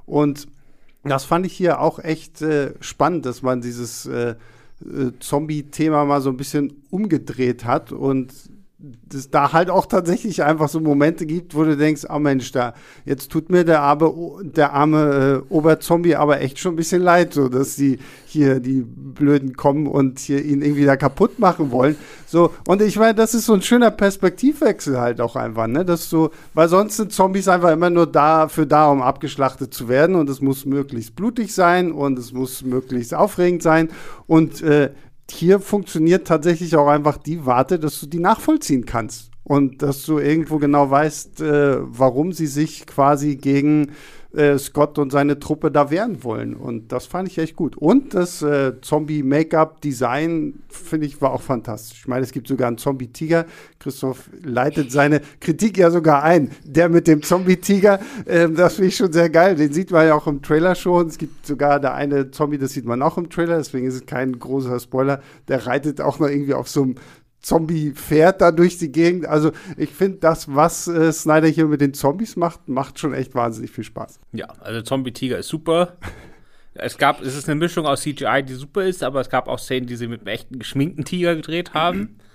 [0.06, 0.48] Und
[1.04, 4.36] das fand ich hier auch echt äh, spannend, dass man dieses äh,
[4.84, 8.34] äh Zombie-Thema mal so ein bisschen umgedreht hat und
[9.12, 12.76] es da halt auch tatsächlich einfach so Momente gibt, wo du denkst, oh Mensch, da
[13.06, 14.14] jetzt tut mir der arme,
[14.44, 18.84] der arme äh, Oberzombie aber echt schon ein bisschen leid, so dass die hier die
[18.86, 21.96] Blöden kommen und hier ihn irgendwie da kaputt machen wollen.
[22.28, 26.10] So und ich meine, das ist so ein schöner Perspektivwechsel halt auch einfach, ne, dass
[26.12, 30.30] du, weil sonst sind Zombies einfach immer nur dafür da, um abgeschlachtet zu werden und
[30.30, 33.90] es muss möglichst blutig sein und es muss möglichst aufregend sein
[34.28, 34.92] und äh,
[35.32, 39.32] hier funktioniert tatsächlich auch einfach die Warte, dass du die nachvollziehen kannst.
[39.44, 43.94] Und dass du irgendwo genau weißt, äh, warum sie sich quasi gegen
[44.38, 46.54] äh, Scott und seine Truppe da wehren wollen.
[46.54, 47.76] Und das fand ich echt gut.
[47.76, 52.02] Und das äh, Zombie-Make-up-Design, finde ich, war auch fantastisch.
[52.02, 53.46] Ich meine, es gibt sogar einen Zombie-Tiger.
[53.80, 56.52] Christoph leitet seine Kritik ja sogar ein.
[56.64, 59.56] Der mit dem Zombie-Tiger, äh, das finde ich schon sehr geil.
[59.56, 61.08] Den sieht man ja auch im Trailer schon.
[61.08, 64.06] Es gibt sogar der eine Zombie, das sieht man auch im Trailer, deswegen ist es
[64.06, 65.22] kein großer Spoiler.
[65.48, 66.96] Der reitet auch noch irgendwie auf so einem
[67.42, 69.26] Zombie fährt da durch die Gegend.
[69.26, 73.36] Also ich finde, das, was äh, Snyder hier mit den Zombies macht, macht schon echt
[73.36, 74.20] wahnsinnig viel Spaß.
[74.34, 75.98] Ja, also Zombie-Tiger ist super.
[76.74, 79.60] es gab, es ist eine Mischung aus CGI, die super ist, aber es gab auch
[79.60, 82.20] Szenen, die sie mit einem echten geschminkten Tiger gedreht haben.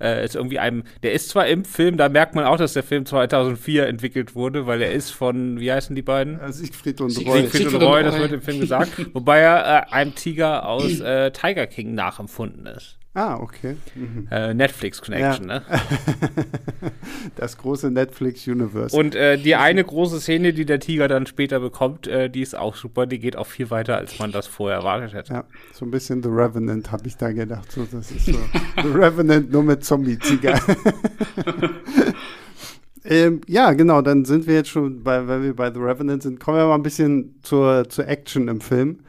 [0.00, 2.82] äh, ist irgendwie einem, der ist zwar im Film, da merkt man auch, dass der
[2.82, 6.40] Film 2004 entwickelt wurde, weil er ist von, wie heißen die beiden?
[6.40, 7.42] Äh, Siegfried und Roy.
[7.42, 8.92] Siegfried, Siegfried und Roy, das wird im Film gesagt.
[9.14, 12.98] wobei er äh, einem Tiger aus äh, Tiger King nachempfunden ist.
[13.14, 13.76] Ah, okay.
[13.94, 14.28] Mhm.
[14.30, 15.56] Äh, Netflix Connection, ja.
[15.56, 15.62] ne?
[17.36, 18.96] das große Netflix-Universe.
[18.96, 22.56] Und äh, die eine große Szene, die der Tiger dann später bekommt, äh, die ist
[22.56, 23.06] auch super.
[23.06, 25.32] Die geht auch viel weiter, als man das vorher erwartet hätte.
[25.32, 27.72] Ja, so ein bisschen The Revenant, habe ich da gedacht.
[27.72, 28.38] So, das ist so
[28.82, 30.60] The Revenant nur mit Zombie-Tiger.
[33.04, 36.38] ähm, ja, genau, dann sind wir jetzt schon, bei, wenn wir bei The Revenant sind,
[36.38, 39.00] kommen wir mal ein bisschen zur, zur Action im Film.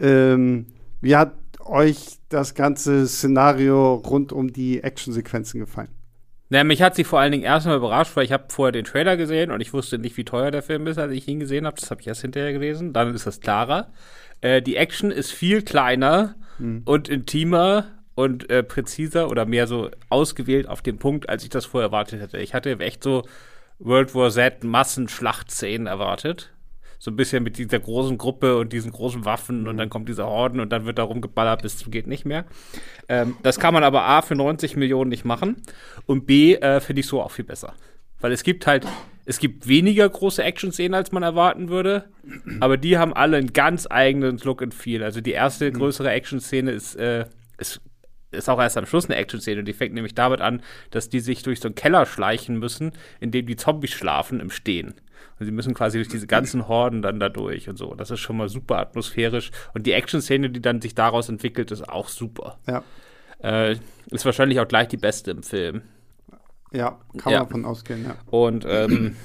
[0.00, 0.66] Ähm,
[1.02, 5.90] wie hat euch das ganze Szenario rund um die Actionsequenzen gefallen?
[6.52, 9.16] Na, mich hat sie vor allen Dingen erstmal überrascht, weil ich habe vorher den Trailer
[9.16, 11.78] gesehen und ich wusste nicht, wie teuer der Film ist, als ich ihn gesehen habe.
[11.78, 12.92] Das habe ich erst hinterher gelesen.
[12.92, 13.92] Dann ist das klarer.
[14.40, 16.82] Äh, die Action ist viel kleiner hm.
[16.84, 21.66] und intimer und äh, präziser oder mehr so ausgewählt auf den Punkt, als ich das
[21.66, 22.38] vorher erwartet hätte.
[22.38, 23.22] Ich hatte echt so
[23.78, 26.52] World War Z Massenschlachtszenen erwartet
[27.00, 30.26] so ein bisschen mit dieser großen Gruppe und diesen großen Waffen und dann kommt dieser
[30.26, 32.44] Horden und dann wird da rumgeballert bis geht nicht mehr.
[33.08, 35.56] Ähm, das kann man aber A für 90 Millionen nicht machen
[36.04, 37.72] und B äh, finde ich so auch viel besser.
[38.20, 38.86] Weil es gibt halt,
[39.24, 42.10] es gibt weniger große Action-Szenen, als man erwarten würde,
[42.60, 45.02] aber die haben alle einen ganz eigenen Look and Feel.
[45.02, 45.78] Also die erste mhm.
[45.78, 47.24] größere Action-Szene ist, äh,
[47.56, 47.80] ist
[48.32, 49.64] ist auch erst am Schluss eine Action-Szene.
[49.64, 53.32] Die fängt nämlich damit an, dass die sich durch so einen Keller schleichen müssen, in
[53.32, 54.94] dem die Zombies schlafen im Stehen.
[55.38, 57.94] Und sie müssen quasi durch diese ganzen Horden dann da durch und so.
[57.94, 59.50] Das ist schon mal super atmosphärisch.
[59.74, 62.58] Und die Action-Szene, die dann sich daraus entwickelt, ist auch super.
[62.66, 62.82] Ja.
[63.42, 63.76] Äh,
[64.10, 65.82] ist wahrscheinlich auch gleich die beste im Film.
[66.72, 67.38] Ja, kann Ja.
[67.40, 68.16] man davon ausgehen, ja.
[68.30, 69.16] Und ähm,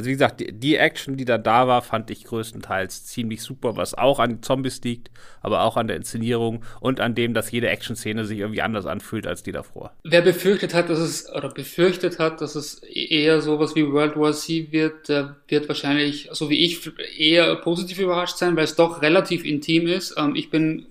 [0.00, 3.76] also wie gesagt, die, die Action, die dann da war, fand ich größtenteils ziemlich super,
[3.76, 5.10] was auch an Zombies liegt,
[5.42, 9.26] aber auch an der Inszenierung und an dem, dass jede Action-Szene sich irgendwie anders anfühlt
[9.26, 9.92] als die davor.
[10.02, 14.32] Wer befürchtet hat, dass es, oder befürchtet hat, dass es eher sowas wie World War
[14.32, 19.02] Z wird, der wird wahrscheinlich, so wie ich, eher positiv überrascht sein, weil es doch
[19.02, 20.14] relativ intim ist.
[20.16, 20.86] Ähm, ich bin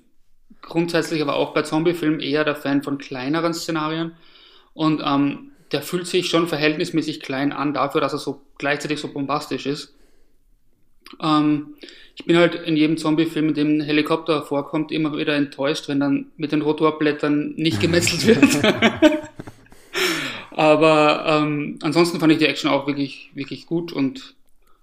[0.61, 4.11] grundsätzlich aber auch bei Zombiefilmen eher der Fan von kleineren Szenarien.
[4.75, 9.07] Und ähm, der fühlt sich schon verhältnismäßig klein an, dafür, dass er so gleichzeitig so
[9.09, 9.93] bombastisch ist.
[11.21, 11.75] Ähm,
[12.15, 15.99] ich bin halt in jedem Zombie-Film, in dem ein Helikopter vorkommt, immer wieder enttäuscht, wenn
[15.99, 18.43] dann mit den Rotorblättern nicht gemetzelt wird.
[20.51, 24.35] Aber ähm, ansonsten fand ich die Action auch wirklich, wirklich gut und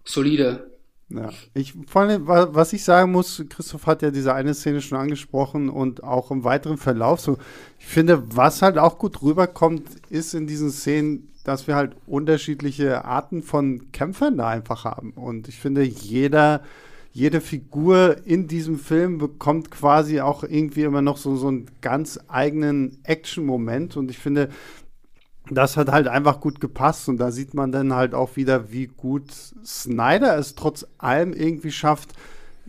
[0.05, 0.71] solide.
[1.09, 4.81] Ja, ich vor allem, wa- was ich sagen muss, Christoph hat ja diese eine Szene
[4.81, 7.39] schon angesprochen und auch im weiteren Verlauf so.
[7.79, 13.05] Ich finde, was halt auch gut rüberkommt, ist in diesen Szenen, dass wir halt unterschiedliche
[13.05, 15.13] Arten von Kämpfern da einfach haben.
[15.13, 16.63] Und ich finde, jeder,
[17.13, 22.19] jede Figur in diesem Film bekommt quasi auch irgendwie immer noch so, so einen ganz
[22.27, 23.97] eigenen Action-Moment.
[23.97, 24.49] Und ich finde,
[25.51, 28.87] das hat halt einfach gut gepasst und da sieht man dann halt auch wieder, wie
[28.87, 29.31] gut
[29.65, 32.15] Snyder es trotz allem irgendwie schafft,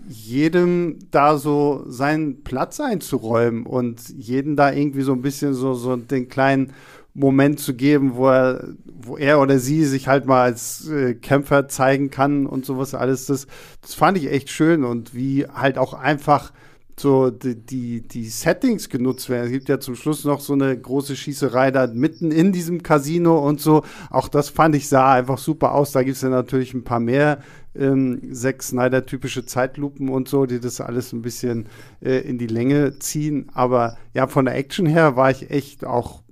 [0.08, 5.96] jedem da so seinen Platz einzuräumen und jeden da irgendwie so ein bisschen so, so
[5.96, 6.74] den kleinen
[7.16, 11.68] Moment zu geben, wo er, wo er oder sie sich halt mal als äh, Kämpfer
[11.68, 13.26] zeigen kann und sowas alles.
[13.26, 13.48] Das,
[13.82, 16.52] das fand ich echt schön und wie halt auch einfach
[17.00, 19.46] so die, die, die Settings genutzt werden.
[19.46, 23.38] Es gibt ja zum Schluss noch so eine große Schießerei da mitten in diesem Casino
[23.38, 23.84] und so.
[24.10, 25.92] Auch das fand ich sah einfach super aus.
[25.92, 27.40] Da gibt es ja natürlich ein paar mehr
[27.76, 31.68] ähm, Zack Snyder-typische Zeitlupen und so, die das alles ein bisschen
[32.02, 33.52] äh, in die Länge ziehen.
[33.54, 36.24] Aber ja, von der Action her war ich echt auch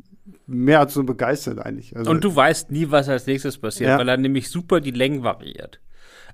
[0.47, 1.95] mehr als so begeistert eigentlich.
[1.95, 3.97] Also, Und du weißt nie, was als nächstes passiert, Ja.
[3.99, 5.79] weil er nämlich super die Längen variiert.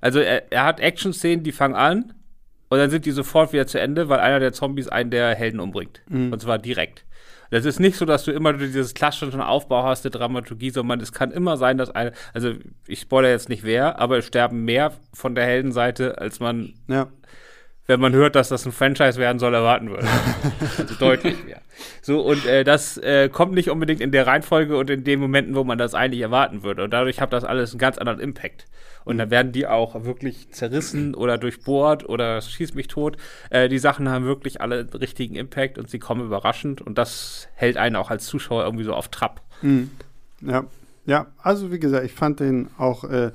[0.00, 2.14] Also er, er hat Action-Szenen, die fangen an
[2.72, 5.60] und dann sind die sofort wieder zu Ende, weil einer der Zombies einen der Helden
[5.60, 6.00] umbringt.
[6.32, 7.04] Und zwar direkt.
[7.50, 11.12] Das ist nicht so, dass du immer dieses klassische Aufbau hast, der Dramaturgie, sondern es
[11.12, 12.54] kann immer sein, dass eine, also
[12.86, 17.08] ich spoilere jetzt nicht wer, aber es sterben mehr von der Heldenseite, als man ja.
[17.86, 20.06] Wenn man hört, dass das ein Franchise werden soll, erwarten würde.
[20.78, 21.60] also deutlich mehr.
[22.00, 25.54] So, und äh, das äh, kommt nicht unbedingt in der Reihenfolge und in den Momenten,
[25.54, 26.84] wo man das eigentlich erwarten würde.
[26.84, 28.66] Und dadurch hat das alles einen ganz anderen Impact.
[29.04, 33.16] Und dann werden die auch wirklich zerrissen oder durchbohrt oder schießt mich tot.
[33.50, 36.80] Äh, die Sachen haben wirklich alle einen richtigen Impact und sie kommen überraschend.
[36.80, 39.42] Und das hält einen auch als Zuschauer irgendwie so auf Trab.
[40.40, 40.64] Ja,
[41.04, 43.32] ja, also wie gesagt, ich fand den auch äh,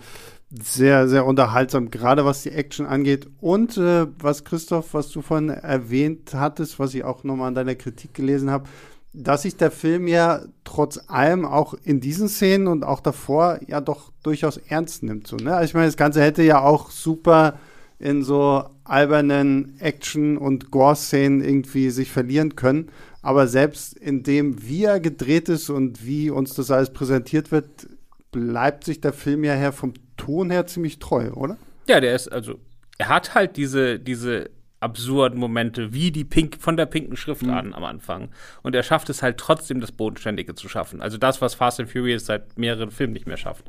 [0.49, 3.27] sehr, sehr unterhaltsam, gerade was die Action angeht.
[3.41, 7.75] Und äh, was Christoph, was du vorhin erwähnt hattest, was ich auch nochmal an deiner
[7.75, 8.69] Kritik gelesen habe,
[9.13, 13.81] dass sich der Film ja trotz allem auch in diesen Szenen und auch davor ja
[13.81, 15.27] doch durchaus ernst nimmt.
[15.27, 15.55] So, ne?
[15.55, 17.59] Also ich meine, das Ganze hätte ja auch super
[17.99, 22.89] in so albernen Action- und Gore-Szenen irgendwie sich verlieren können.
[23.21, 27.89] Aber selbst in dem, wie er gedreht ist und wie uns das alles präsentiert wird,
[28.31, 31.57] bleibt sich der Film ja her vom Ton her ziemlich treu, oder?
[31.87, 32.59] Ja, der ist, also,
[32.97, 34.49] er hat halt diese, diese
[34.79, 38.29] absurden Momente, wie die Pink, von der pinken Schrift an am Anfang.
[38.61, 41.01] Und er schafft es halt trotzdem, das Bodenständige zu schaffen.
[41.01, 43.65] Also das, was Fast and Furious seit mehreren Filmen nicht mehr schafft.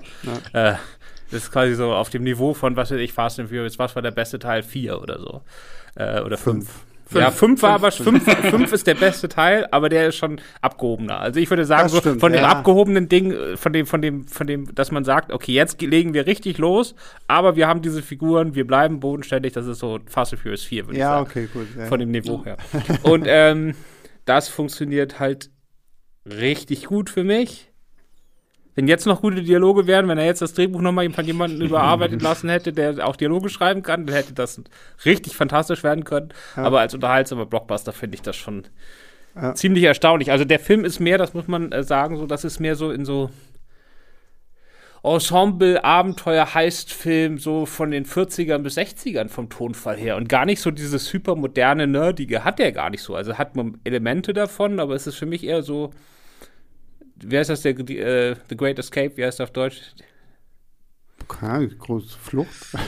[0.52, 0.74] Äh,
[1.30, 3.94] das ist quasi so auf dem Niveau von, was weiß ich, Fast and Furious, was
[3.94, 4.62] war der beste Teil?
[4.62, 5.42] Vier oder so.
[5.94, 6.84] Äh, oder fünf.
[7.14, 11.18] Ja, fünf war aber fünf, fünf ist der beste Teil, aber der ist schon abgehobener.
[11.20, 12.48] Also ich würde sagen, Das so stimmt, von dem ja.
[12.48, 16.12] abgehobenen Ding, äh, von dem, von dem, von dem, dass man sagt, okay, jetzt legen
[16.14, 16.94] wir richtig los,
[17.26, 20.86] aber wir haben diese Figuren, wir bleiben bodenständig, das ist so Fast and Furious 4,
[20.86, 21.26] würde ich Ja, sagen.
[21.30, 21.66] okay, gut.
[21.78, 21.86] Ja.
[21.86, 22.56] Von dem Niveau her.
[23.02, 23.74] Und ähm,
[24.24, 25.50] das funktioniert halt
[26.26, 27.70] richtig gut für mich.
[28.78, 32.22] Wenn jetzt noch gute Dialoge wären, wenn er jetzt das Drehbuch nochmal von jemandem überarbeitet
[32.22, 34.62] lassen hätte, der auch Dialoge schreiben kann, dann hätte das
[35.04, 36.28] richtig fantastisch werden können.
[36.54, 38.68] Aber als unterhaltsamer Blockbuster finde ich das schon
[39.34, 39.52] Ja.
[39.56, 40.30] ziemlich erstaunlich.
[40.30, 42.92] Also der Film ist mehr, das muss man äh, sagen, so, das ist mehr so
[42.92, 43.30] in so
[45.02, 50.16] Ensemble, Abenteuer, Heistfilm, so von den 40ern bis 60ern vom Tonfall her.
[50.16, 53.16] Und gar nicht so dieses hypermoderne, nerdige hat der gar nicht so.
[53.16, 55.90] Also hat man Elemente davon, aber es ist für mich eher so,
[57.22, 59.80] wie heißt das, der, die, äh, The Great Escape, wie heißt das auf Deutsch?
[61.28, 62.48] keine große Flucht.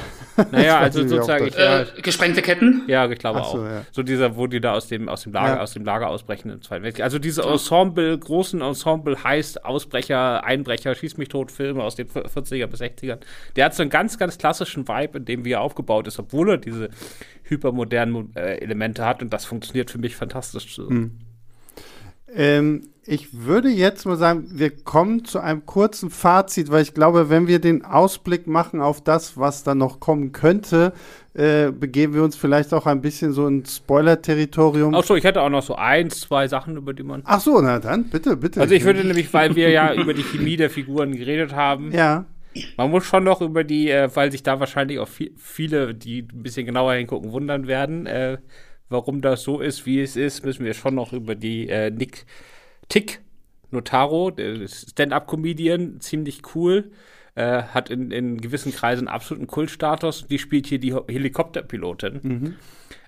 [0.53, 1.49] Naja, also sozusagen.
[1.49, 2.85] Ich, äh, gesprengte Ketten?
[2.87, 3.63] Ja, ich glaube so, auch.
[3.63, 3.85] Ja.
[3.93, 5.61] So dieser, wo die da aus dem, aus dem Lager, Ja.
[5.61, 7.05] aus dem Lager ausbrechen im Zweiten Weltkrieg.
[7.05, 12.69] Also diese Ensemble, großen Ensemble heißt Ausbrecher, Einbrecher, Schieß mich tot Filme aus den 40er
[12.69, 13.19] bis 60ern.
[13.57, 16.53] Der hat so einen ganz, ganz klassischen Vibe, in dem wie er aufgebaut ist, obwohl
[16.53, 16.89] er diese
[17.43, 20.75] hypermodernen äh, Elemente hat und das funktioniert für mich fantastisch.
[20.75, 20.89] So.
[22.35, 27.29] Ähm, ich würde jetzt mal sagen, wir kommen zu einem kurzen Fazit, weil ich glaube,
[27.29, 30.93] wenn wir den Ausblick machen auf das, was da noch kommen könnte,
[31.35, 34.95] äh, begeben wir uns vielleicht auch ein bisschen so ins Spoiler-Territorium.
[34.95, 37.23] Ach so, ich hätte auch noch so eins, zwei Sachen, über die man.
[37.25, 38.61] Ach so, na dann, bitte, bitte.
[38.61, 42.27] Also ich würde nämlich, weil wir ja über die Chemie der Figuren geredet haben, Ja,
[42.77, 46.23] Man muss schon noch über die, äh, weil sich da wahrscheinlich auch viel, viele, die
[46.23, 48.39] ein bisschen genauer hingucken, wundern werden, äh,
[48.91, 52.27] warum das so ist, wie es ist, müssen wir schon noch über die äh, Nick
[52.89, 53.21] Tick
[53.71, 56.91] Notaro, der Stand-up-Comedian, ziemlich cool,
[57.37, 60.27] äh, hat in, in gewissen Kreisen absoluten Kultstatus.
[60.27, 62.21] Die spielt hier die Helikopterpilotin.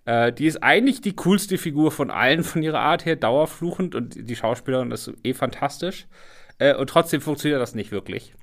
[0.04, 4.28] Äh, die ist eigentlich die coolste Figur von allen von ihrer Art her, dauerfluchend und
[4.28, 6.06] die Schauspielerin ist eh fantastisch.
[6.58, 8.34] Äh, und trotzdem funktioniert das nicht wirklich.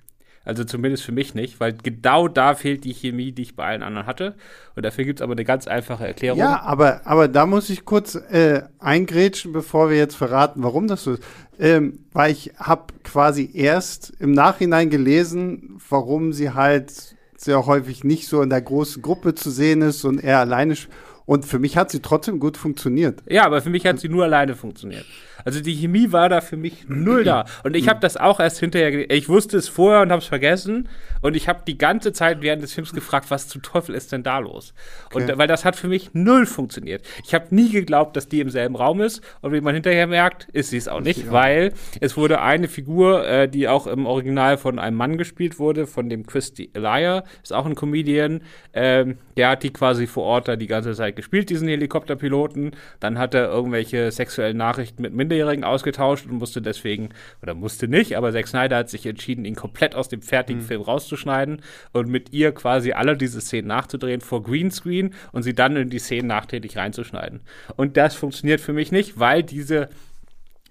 [0.50, 3.84] Also zumindest für mich nicht, weil genau da fehlt die Chemie, die ich bei allen
[3.84, 4.36] anderen hatte.
[4.76, 6.40] Und dafür gibt es aber eine ganz einfache Erklärung.
[6.40, 11.04] ja, aber, aber da muss ich kurz äh, eingrätschen, bevor wir jetzt verraten, warum das
[11.04, 11.24] so ist.
[11.60, 18.28] Ähm, weil ich habe quasi erst im Nachhinein gelesen, warum sie halt sehr häufig nicht
[18.28, 20.74] so in der großen Gruppe zu sehen ist und eher alleine.
[20.74, 20.88] sch-
[21.30, 23.22] Und für mich hat sie trotzdem gut funktioniert.
[23.30, 25.06] Ja, aber für mich hat sie nur alleine funktioniert.
[25.46, 27.46] Also die Chemie war da für mich null da.
[27.64, 30.90] Und ich habe das auch erst hinterher, ich wusste es vorher und habe es vergessen.
[31.22, 34.24] Und ich habe die ganze Zeit während des Films gefragt, was zum Teufel ist denn
[34.24, 34.74] da los?
[35.14, 35.38] Und Okay.
[35.38, 37.04] weil das hat für mich null funktioniert.
[37.26, 39.22] Ich habe nie geglaubt, dass die im selben Raum ist.
[39.42, 43.26] Und wie man hinterher merkt, ist sie es auch nicht, weil es wurde eine Figur,
[43.28, 47.54] äh, die auch im Original von einem Mann gespielt wurde, von dem Christy Elia, ist
[47.54, 48.42] auch ein Comedian.
[48.74, 52.72] Ähm, der hat die quasi vor Ort da die ganze Zeit gespielt, diesen Helikopterpiloten.
[53.00, 57.10] Dann hat er irgendwelche sexuellen Nachrichten mit Minderjährigen ausgetauscht und musste deswegen,
[57.42, 60.82] oder musste nicht, aber Zack Snyder hat sich entschieden, ihn komplett aus dem fertigen Film
[60.82, 61.62] rauszuschneiden
[61.94, 66.00] und mit ihr quasi alle diese Szenen nachzudrehen vor Greenscreen und sie dann in die
[66.00, 67.42] Szenen nachträglich reinzuschneiden.
[67.76, 69.90] Und das funktioniert für mich nicht, weil diese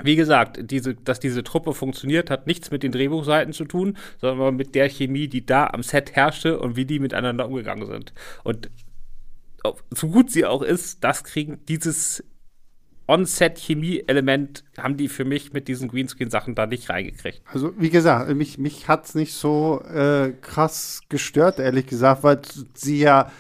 [0.03, 4.57] wie gesagt, diese, dass diese Truppe funktioniert, hat nichts mit den Drehbuchseiten zu tun, sondern
[4.57, 8.13] mit der Chemie, die da am Set herrschte und wie die miteinander umgegangen sind.
[8.45, 8.71] Und
[9.91, 12.23] so gut sie auch ist, das kriegen dieses
[13.09, 17.41] On-Set-Chemie-Element haben die für mich mit diesen Greenscreen-Sachen da nicht reingekriegt.
[17.51, 22.41] Also, wie gesagt, mich, mich hat es nicht so äh, krass gestört, ehrlich gesagt, weil
[22.75, 23.33] sie ja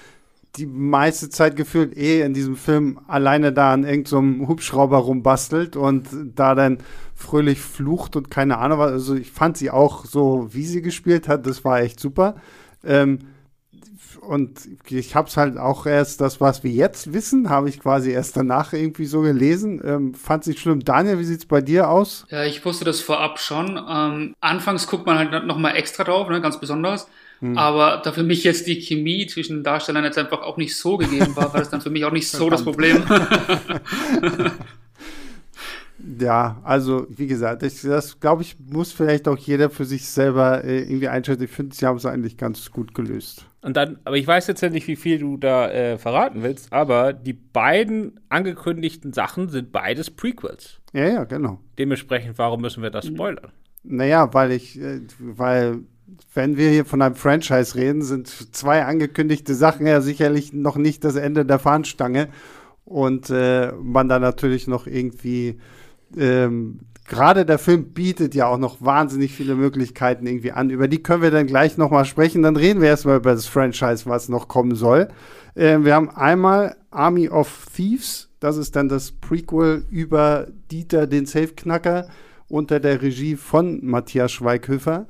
[0.57, 6.09] die meiste Zeit gefühlt eh in diesem Film alleine da an irgendeinem Hubschrauber rumbastelt und
[6.35, 6.78] da dann
[7.14, 8.92] fröhlich flucht und keine Ahnung was.
[8.92, 12.37] Also, ich fand sie auch so, wie sie gespielt hat, das war echt super.
[12.83, 13.18] Ähm,
[14.29, 18.11] und ich habe es halt auch erst, das, was wir jetzt wissen, habe ich quasi
[18.11, 19.81] erst danach irgendwie so gelesen.
[19.85, 20.85] Ähm, fand nicht schlimm.
[20.85, 22.27] Daniel, wie sieht's bei dir aus?
[22.31, 23.81] Ja, ich wusste das vorab schon.
[23.88, 27.09] Ähm, anfangs guckt man halt noch mal extra drauf, ne, ganz besonders.
[27.55, 30.97] Aber da für mich jetzt die Chemie zwischen den Darstellern jetzt einfach auch nicht so
[30.97, 33.05] gegeben war, war das dann für mich auch nicht so das Problem.
[36.21, 40.64] Ja, also wie gesagt, ich, das glaube ich, muss vielleicht auch jeder für sich selber
[40.64, 41.43] äh, irgendwie einschätzen.
[41.43, 43.47] Ich finde, sie haben es eigentlich ganz gut gelöst.
[43.61, 46.73] Und dann, aber ich weiß jetzt ja nicht, wie viel du da äh, verraten willst,
[46.73, 50.81] aber die beiden angekündigten Sachen sind beides Prequels.
[50.92, 51.59] Ja, ja, genau.
[51.77, 53.51] Dementsprechend, warum müssen wir das spoilern?
[53.83, 55.81] Naja, weil ich, äh, weil,
[56.35, 61.03] wenn wir hier von einem Franchise reden, sind zwei angekündigte Sachen ja sicherlich noch nicht
[61.05, 62.29] das Ende der Fahnenstange.
[62.85, 65.59] Und äh, man da natürlich noch irgendwie,
[66.16, 70.71] ähm, gerade der Film bietet ja auch noch wahnsinnig viele Möglichkeiten irgendwie an.
[70.71, 72.42] Über die können wir dann gleich nochmal sprechen.
[72.42, 75.09] Dann reden wir erstmal über das Franchise, was noch kommen soll.
[75.57, 78.29] Ähm, wir haben einmal Army of Thieves.
[78.40, 82.09] Das ist dann das Prequel über Dieter, den Safeknacker,
[82.49, 85.07] unter der Regie von Matthias Schweighöfer.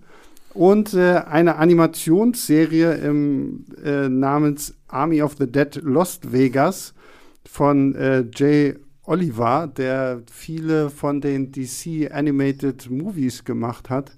[0.55, 6.95] Und äh, eine Animationsserie im, äh, namens Army of the Dead Lost Vegas
[7.45, 8.77] von äh, Jay
[9.09, 14.13] Oliver, der viele von den DC Animated Movies gemacht hat.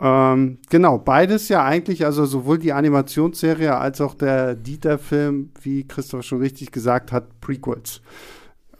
[0.00, 6.24] Ähm, genau, beides ja eigentlich, also sowohl die Animationsserie als auch der Dieter-Film, wie Christoph
[6.24, 8.02] schon richtig gesagt hat, Prequels.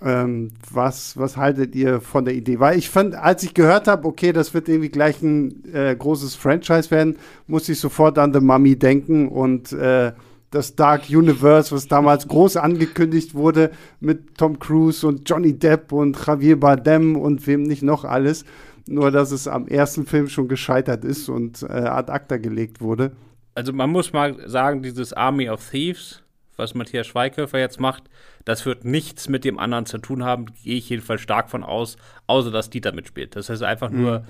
[0.00, 2.60] Ähm, was, was haltet ihr von der Idee?
[2.60, 6.34] Weil ich fand, als ich gehört habe, okay, das wird irgendwie gleich ein äh, großes
[6.34, 7.16] Franchise werden,
[7.46, 10.12] musste ich sofort an The Mummy denken und äh,
[10.50, 13.70] das Dark Universe, was damals groß angekündigt wurde
[14.00, 18.44] mit Tom Cruise und Johnny Depp und Javier Bardem und wem nicht noch alles.
[18.86, 23.12] Nur, dass es am ersten Film schon gescheitert ist und äh, ad acta gelegt wurde.
[23.54, 26.22] also man muss mal sagen, dieses Army of Thieves,
[26.56, 28.04] was Matthias Schweighöfer jetzt macht,
[28.46, 31.96] das wird nichts mit dem anderen zu tun haben, gehe ich jedenfalls stark von aus,
[32.26, 33.36] außer dass Dieter mitspielt.
[33.36, 34.00] Das heißt einfach mhm.
[34.00, 34.24] nur,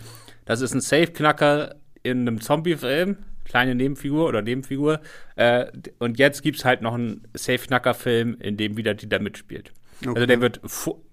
[0.45, 5.01] das ist ein Safe-Knacker in einem Zombie-Film, kleine Nebenfigur oder Nebenfigur.
[5.37, 5.67] Äh,
[5.99, 9.73] und jetzt gibt es halt noch einen Safe-Knacker-Film, in dem wieder Dieter mitspielt.
[10.01, 10.15] Okay.
[10.15, 10.61] Also der wird,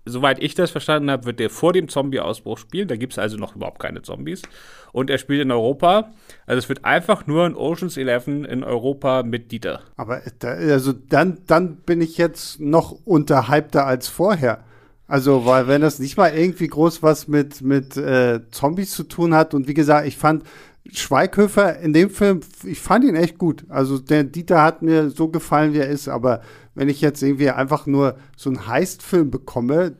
[0.05, 2.87] soweit ich das verstanden habe, wird der vor dem Zombie-Ausbruch spielen.
[2.87, 4.43] Da gibt es also noch überhaupt keine Zombies.
[4.91, 6.11] Und er spielt in Europa.
[6.45, 9.81] Also es wird einfach nur ein Oceans 11 in Europa mit Dieter.
[9.97, 14.63] Aber da, also dann, dann bin ich jetzt noch unterhalbter als vorher.
[15.07, 19.35] Also, weil wenn das nicht mal irgendwie groß was mit, mit äh, Zombies zu tun
[19.35, 20.43] hat und wie gesagt, ich fand
[20.91, 23.65] Schweighöfer in dem Film, ich fand ihn echt gut.
[23.69, 26.41] Also der Dieter hat mir so gefallen, wie er ist, aber
[26.75, 29.95] wenn ich jetzt irgendwie einfach nur so einen Heist-Film bekomme,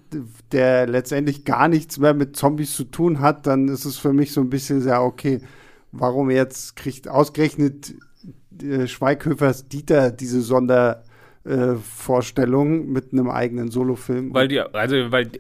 [0.52, 4.32] der letztendlich gar nichts mehr mit Zombies zu tun hat, dann ist es für mich
[4.32, 5.40] so ein bisschen sehr okay.
[5.92, 7.96] Warum jetzt kriegt ausgerechnet
[8.62, 14.34] äh, Schweighöfers Dieter diese Sondervorstellung äh, mit einem eigenen Solofilm?
[14.34, 15.32] Weil die, also weil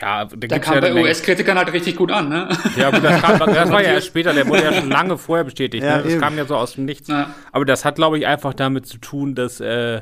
[0.00, 2.48] ja, da, da kam ja bei US-Kritikern halt richtig gut an, ne?
[2.76, 5.44] Ja, gut, das, kam, das war ja erst später, der wurde ja schon lange vorher
[5.44, 5.84] bestätigt.
[5.84, 6.04] Ja, ne?
[6.04, 7.08] Das kam ja so aus dem Nichts.
[7.08, 7.34] Ja.
[7.52, 10.00] Aber das hat, glaube ich, einfach damit zu tun, dass äh,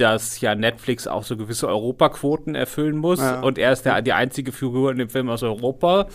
[0.00, 3.20] dass ja Netflix auch so gewisse Europaquoten erfüllen muss.
[3.20, 3.40] Ja.
[3.40, 6.06] Und er ist der, die einzige Figur in dem Film aus Europa.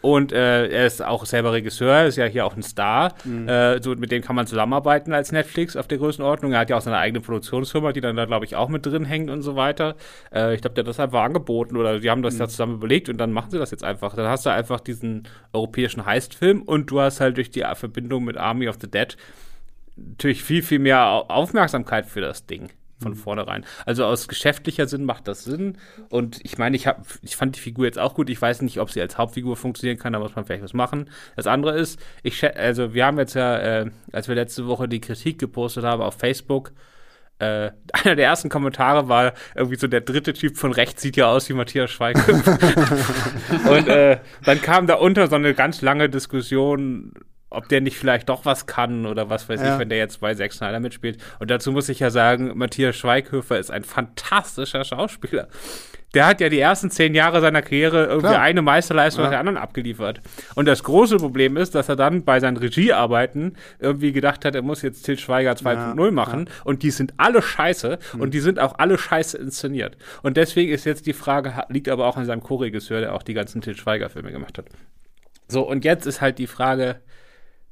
[0.00, 3.14] Und äh, er ist auch selber Regisseur, ist ja hier auch ein Star.
[3.24, 3.48] Mhm.
[3.48, 6.52] Äh, so, mit dem kann man zusammenarbeiten als Netflix auf der Größenordnung.
[6.52, 9.04] Er hat ja auch seine eigene Produktionsfirma, die dann da, glaube ich, auch mit drin
[9.04, 9.96] hängt und so weiter.
[10.34, 12.40] Äh, ich glaube, der hat das einfach angeboten oder die haben das mhm.
[12.40, 14.14] ja zusammen überlegt und dann machen sie das jetzt einfach.
[14.14, 18.36] Dann hast du einfach diesen europäischen Heistfilm und du hast halt durch die Verbindung mit
[18.36, 19.14] Army of the Dead
[19.96, 22.70] natürlich viel, viel mehr Aufmerksamkeit für das Ding
[23.00, 23.16] von mhm.
[23.16, 23.64] vornherein.
[23.84, 25.78] Also aus geschäftlicher Sinn macht das Sinn.
[26.08, 28.30] Und ich meine, ich, hab, ich fand die Figur jetzt auch gut.
[28.30, 31.10] Ich weiß nicht, ob sie als Hauptfigur funktionieren kann, da muss man vielleicht was machen.
[31.36, 35.00] Das andere ist, ich also wir haben jetzt ja, äh, als wir letzte Woche die
[35.00, 36.72] Kritik gepostet haben auf Facebook,
[37.38, 41.26] äh, einer der ersten Kommentare war irgendwie so der dritte Typ von rechts sieht ja
[41.26, 42.58] aus wie Matthias Schweighöfer.
[43.70, 47.12] und äh, dann kam da unter so eine ganz lange Diskussion
[47.50, 49.74] ob der nicht vielleicht doch was kann oder was weiß ja.
[49.74, 51.18] ich, wenn der jetzt bei Zack Snyder mitspielt.
[51.38, 55.48] Und dazu muss ich ja sagen, Matthias Schweighöfer ist ein fantastischer Schauspieler.
[56.14, 58.40] Der hat ja die ersten zehn Jahre seiner Karriere irgendwie Klar.
[58.40, 59.26] eine Meisterleistung ja.
[59.26, 60.20] nach der anderen abgeliefert.
[60.54, 64.62] Und das große Problem ist, dass er dann bei seinen Regiearbeiten irgendwie gedacht hat, er
[64.62, 66.10] muss jetzt Til Schweiger 2.0 ja.
[66.10, 66.48] machen.
[66.64, 67.98] Und die sind alle scheiße.
[68.14, 68.20] Mhm.
[68.20, 69.98] Und die sind auch alle scheiße inszeniert.
[70.22, 73.34] Und deswegen ist jetzt die Frage, liegt aber auch an seinem Co-Regisseur, der auch die
[73.34, 74.66] ganzen Til Schweiger-Filme gemacht hat.
[75.48, 77.00] So, und jetzt ist halt die Frage,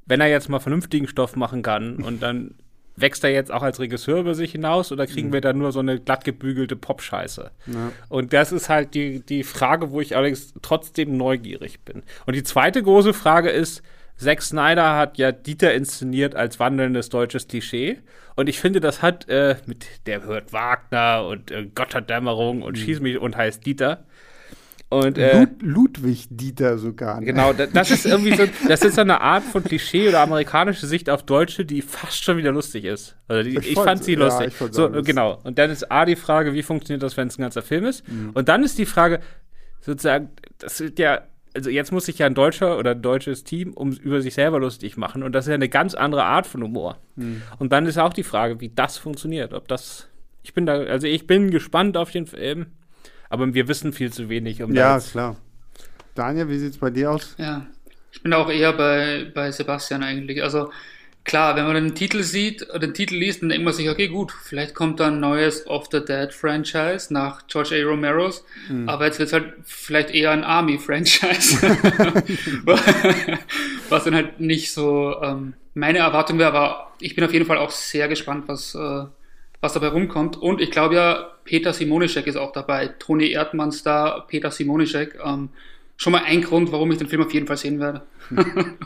[0.06, 2.54] wenn er jetzt mal vernünftigen Stoff machen kann und dann
[2.96, 5.32] wächst er jetzt auch als Regisseur über sich hinaus oder kriegen mhm.
[5.32, 7.50] wir da nur so eine glatt gebügelte Pop-Scheiße?
[7.66, 7.92] Ja.
[8.08, 12.02] Und das ist halt die, die Frage, wo ich allerdings trotzdem neugierig bin.
[12.26, 13.82] Und die zweite große Frage ist,
[14.16, 17.98] Zack Snyder hat ja Dieter inszeniert als wandelndes deutsches Klischee.
[18.36, 22.80] Und ich finde, das hat äh, mit der hört Wagner und äh, Gotterdämmerung und mhm.
[22.80, 24.04] Schieß mich und heißt Dieter
[24.90, 27.20] und, äh, Lud Ludwig Dieter sogar.
[27.20, 27.26] Ne?
[27.26, 31.10] Genau, das ist irgendwie so, das ist so eine Art von Klischee oder amerikanische Sicht
[31.10, 33.16] auf Deutsche, die fast schon wieder lustig ist.
[33.26, 34.52] Also die, ich, ich fand sie lustig.
[34.60, 35.40] Ja, so, genau.
[35.42, 38.06] Und dann ist A die Frage, wie funktioniert das, wenn es ein ganzer Film ist?
[38.08, 38.30] Mhm.
[38.34, 39.20] Und dann ist die Frage,
[39.80, 41.22] sozusagen, das ist ja
[41.56, 44.58] also jetzt muss sich ja ein Deutscher oder ein deutsches Team um, über sich selber
[44.58, 46.98] lustig machen und das ist ja eine ganz andere Art von Humor.
[47.16, 47.42] Mhm.
[47.58, 50.08] Und dann ist auch die Frage, wie das funktioniert, ob das
[50.42, 52.66] ich bin da also ich bin gespannt auf den Film
[53.34, 54.62] aber wir wissen viel zu wenig.
[54.62, 55.36] Um ja, klar.
[56.14, 57.34] Daniel, wie sieht es bei dir aus?
[57.36, 57.66] Ja,
[58.12, 60.40] ich bin auch eher bei, bei Sebastian eigentlich.
[60.40, 60.70] Also
[61.24, 64.30] klar, wenn man den Titel sieht, den Titel liest, dann denkt man sich, okay, gut,
[64.30, 67.84] vielleicht kommt da ein neues Off the Dead Franchise nach George A.
[67.84, 68.88] Romeros, mhm.
[68.88, 71.60] aber jetzt wird es halt vielleicht eher ein Army-Franchise.
[73.88, 77.58] was dann halt nicht so ähm, meine Erwartung wäre, aber ich bin auf jeden Fall
[77.58, 79.04] auch sehr gespannt, was, äh,
[79.60, 80.36] was dabei rumkommt.
[80.36, 82.88] Und ich glaube ja, Peter Simonischek ist auch dabei.
[82.98, 85.18] Toni Erdmanns da, Peter Simonischek.
[85.24, 85.50] Ähm,
[85.96, 88.02] schon mal ein Grund, warum ich den Film auf jeden Fall sehen werde.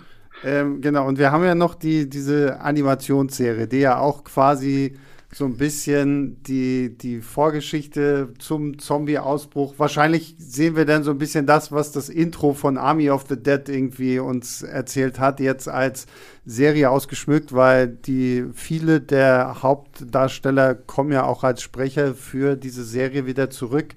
[0.45, 4.99] ähm, genau, und wir haben ja noch die, diese Animationsserie, die ja auch quasi
[5.33, 9.75] so ein bisschen die, die Vorgeschichte zum Zombie-Ausbruch.
[9.77, 13.37] Wahrscheinlich sehen wir dann so ein bisschen das, was das Intro von Army of the
[13.37, 16.07] Dead irgendwie uns erzählt hat, jetzt als
[16.47, 23.27] Serie ausgeschmückt, weil die viele der Hauptdarsteller kommen ja auch als Sprecher für diese Serie
[23.27, 23.95] wieder zurück.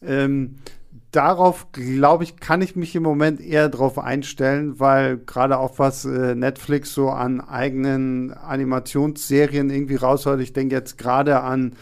[0.00, 0.56] Ähm,
[1.14, 6.04] darauf, glaube ich, kann ich mich im Moment eher darauf einstellen, weil gerade auch was
[6.04, 10.40] äh, Netflix so an eigenen Animationsserien irgendwie rausholt.
[10.40, 11.76] Ich denke jetzt gerade an,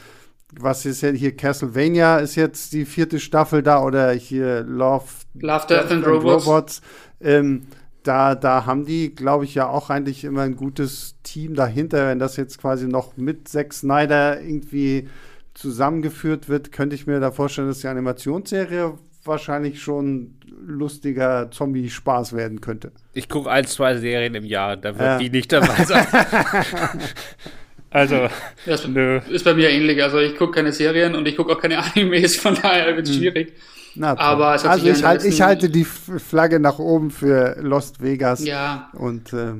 [0.60, 5.04] was ist ja hier, Castlevania ist jetzt die vierte Staffel da oder hier Love,
[5.34, 6.46] Love Death, Death and, and, Robots.
[6.46, 6.82] Robots.
[7.20, 7.62] Ähm,
[8.02, 12.08] da, da haben die, glaube ich, ja auch eigentlich immer ein gutes Team dahinter.
[12.08, 15.08] Wenn das jetzt quasi noch mit Zack Snyder irgendwie
[15.54, 22.60] zusammengeführt wird, könnte ich mir da vorstellen, dass die Animationsserie wahrscheinlich schon lustiger Zombie-Spaß werden
[22.60, 22.92] könnte.
[23.12, 25.18] Ich gucke ein, zwei Serien im Jahr, da wird ja.
[25.18, 26.06] die nicht dabei sein.
[27.90, 28.28] also,
[28.66, 29.20] das nö.
[29.30, 30.02] ist bei mir ähnlich.
[30.02, 33.14] Also ich gucke keine Serien und ich gucke auch keine Animes, von daher wird es
[33.14, 33.20] hm.
[33.20, 33.52] schwierig.
[33.94, 38.88] Na, Aber also ich, halt, ich, halte die Flagge nach oben für Lost Vegas ja.
[38.94, 39.52] und äh,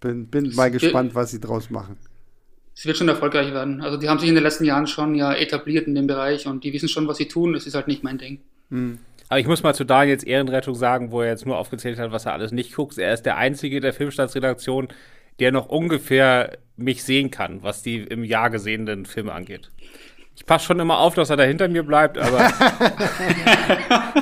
[0.00, 1.98] bin, bin mal gespannt, was sie draus machen.
[2.74, 3.82] Es wird schon erfolgreich werden.
[3.82, 6.64] Also die haben sich in den letzten Jahren schon ja etabliert in dem Bereich und
[6.64, 7.52] die wissen schon, was sie tun.
[7.52, 8.40] Das ist halt nicht mein Ding.
[8.72, 8.98] Mhm.
[9.28, 12.26] Aber ich muss mal zu Daniels Ehrenrettung sagen, wo er jetzt nur aufgezählt hat, was
[12.26, 12.98] er alles nicht guckt.
[12.98, 14.88] Er ist der Einzige der Filmstaatsredaktion,
[15.40, 19.70] der noch ungefähr mich sehen kann, was die im Jahr gesehenen Filme angeht.
[20.36, 22.50] Ich passe schon immer auf, dass er da hinter mir bleibt, aber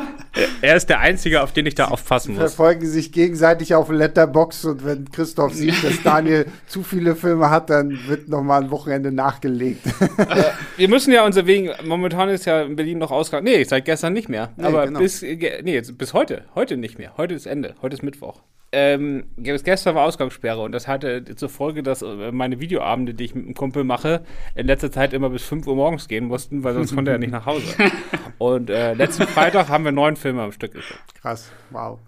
[0.61, 2.55] er ist der Einzige, auf den ich da aufpassen muss.
[2.55, 7.71] Verfolgen sich gegenseitig auf Letterbox und wenn Christoph sieht, dass Daniel zu viele Filme hat,
[7.71, 9.87] dann wird nochmal ein Wochenende nachgelegt.
[9.87, 10.45] äh,
[10.77, 13.45] wir müssen ja unser Wegen, momentan ist ja in Berlin noch ausgegangen.
[13.45, 14.51] Nee, seit gestern nicht mehr.
[14.57, 15.01] Nee, aber genau.
[15.01, 16.45] bis, nee, bis heute.
[16.55, 17.17] Heute nicht mehr.
[17.17, 17.75] Heute ist Ende.
[17.83, 22.61] Heute ist Mittwoch ähm, gestern war Ausgangssperre und das hatte zur Folge, dass äh, meine
[22.61, 24.23] Videoabende, die ich mit einem Kumpel mache,
[24.55, 27.33] in letzter Zeit immer bis 5 Uhr morgens gehen mussten, weil sonst konnte er nicht
[27.33, 27.67] nach Hause.
[28.39, 31.15] Und äh, letzten Freitag haben wir neun Filme am Stück geguckt.
[31.21, 31.99] Krass, wow.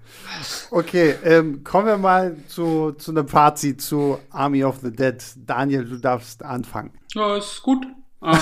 [0.70, 5.22] Okay, ähm, kommen wir mal zu, zu einem Fazit zu Army of the Dead.
[5.36, 6.92] Daniel, du darfst anfangen.
[7.14, 7.84] Ja, ist gut.
[8.22, 8.32] Ähm,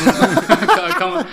[0.98, 1.26] kann, man,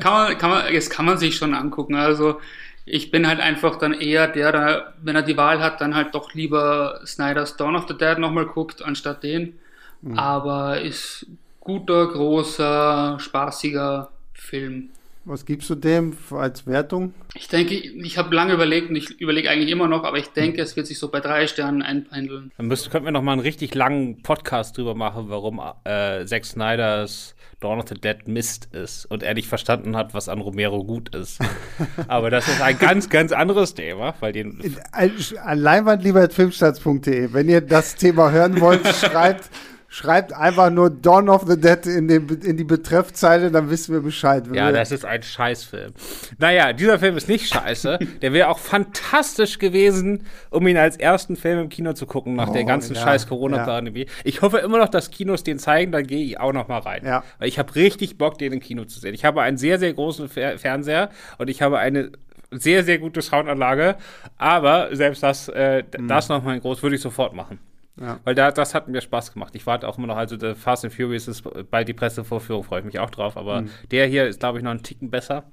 [0.00, 1.94] kann, man, kann man, jetzt kann man sich schon angucken.
[1.96, 2.40] Also
[2.84, 6.14] ich bin halt einfach dann eher der, der, wenn er die Wahl hat, dann halt
[6.14, 9.58] doch lieber Snyder's Dawn of the Dead nochmal guckt, anstatt den.
[10.02, 10.18] Mhm.
[10.18, 11.26] Aber ist
[11.60, 14.90] guter, großer, spaßiger Film.
[15.24, 17.14] Was gibst du dem als Wertung?
[17.34, 20.60] Ich denke, ich habe lange überlegt und ich überlege eigentlich immer noch, aber ich denke,
[20.60, 22.50] es wird sich so bei drei Sternen einpendeln.
[22.56, 26.44] Dann müsst, könnten wir noch mal einen richtig langen Podcast drüber machen, warum äh, Zack
[26.44, 30.82] Snyders Dawn of the Dead Mist ist und er nicht verstanden hat, was an Romero
[30.82, 31.38] gut ist.
[32.08, 34.76] aber das ist ein ganz, ganz anderes Thema, weil den.
[34.90, 37.32] An Leinwand lieber filmstarts.de.
[37.32, 39.48] Wenn ihr das Thema hören wollt, schreibt
[39.92, 44.00] Schreibt einfach nur Dawn of the Dead in, den, in die Betreffzeile, dann wissen wir
[44.00, 44.44] Bescheid.
[44.54, 45.92] Ja, das ist ein Scheißfilm.
[46.38, 47.98] Naja, dieser Film ist nicht scheiße.
[48.22, 52.48] Der wäre auch fantastisch gewesen, um ihn als ersten Film im Kino zu gucken, nach
[52.48, 54.06] oh, der ganzen ja, scheiß Corona-Pandemie.
[54.06, 54.12] Ja.
[54.24, 57.04] Ich hoffe immer noch, dass Kinos den zeigen, dann gehe ich auch noch mal rein.
[57.04, 57.22] Ja.
[57.38, 59.12] Weil ich habe richtig Bock, den im Kino zu sehen.
[59.12, 62.12] Ich habe einen sehr, sehr großen Fer Fernseher und ich habe eine
[62.50, 63.96] sehr, sehr gute Soundanlage.
[64.38, 66.08] Aber selbst das, äh, mhm.
[66.08, 67.58] das nochmal groß, würde ich sofort machen.
[68.00, 68.20] Ja.
[68.24, 69.54] Weil da, das hat mir Spaß gemacht.
[69.54, 72.80] Ich warte auch immer noch, also der Fast and Furious ist bei die Pressevorführung, freue
[72.80, 73.70] ich mich auch drauf, aber mhm.
[73.90, 75.44] der hier ist, glaube ich, noch einen Ticken besser.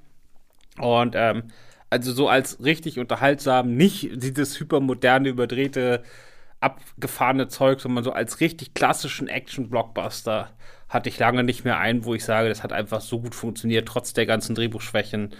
[0.77, 1.43] Und ähm,
[1.89, 6.03] also so als richtig unterhaltsam, nicht dieses hypermoderne, überdrehte,
[6.61, 10.51] abgefahrene Zeug, sondern so als richtig klassischen Action-Blockbuster
[10.87, 13.87] hatte ich lange nicht mehr einen, wo ich sage, das hat einfach so gut funktioniert,
[13.87, 15.35] trotz der ganzen Drehbuchschwächen.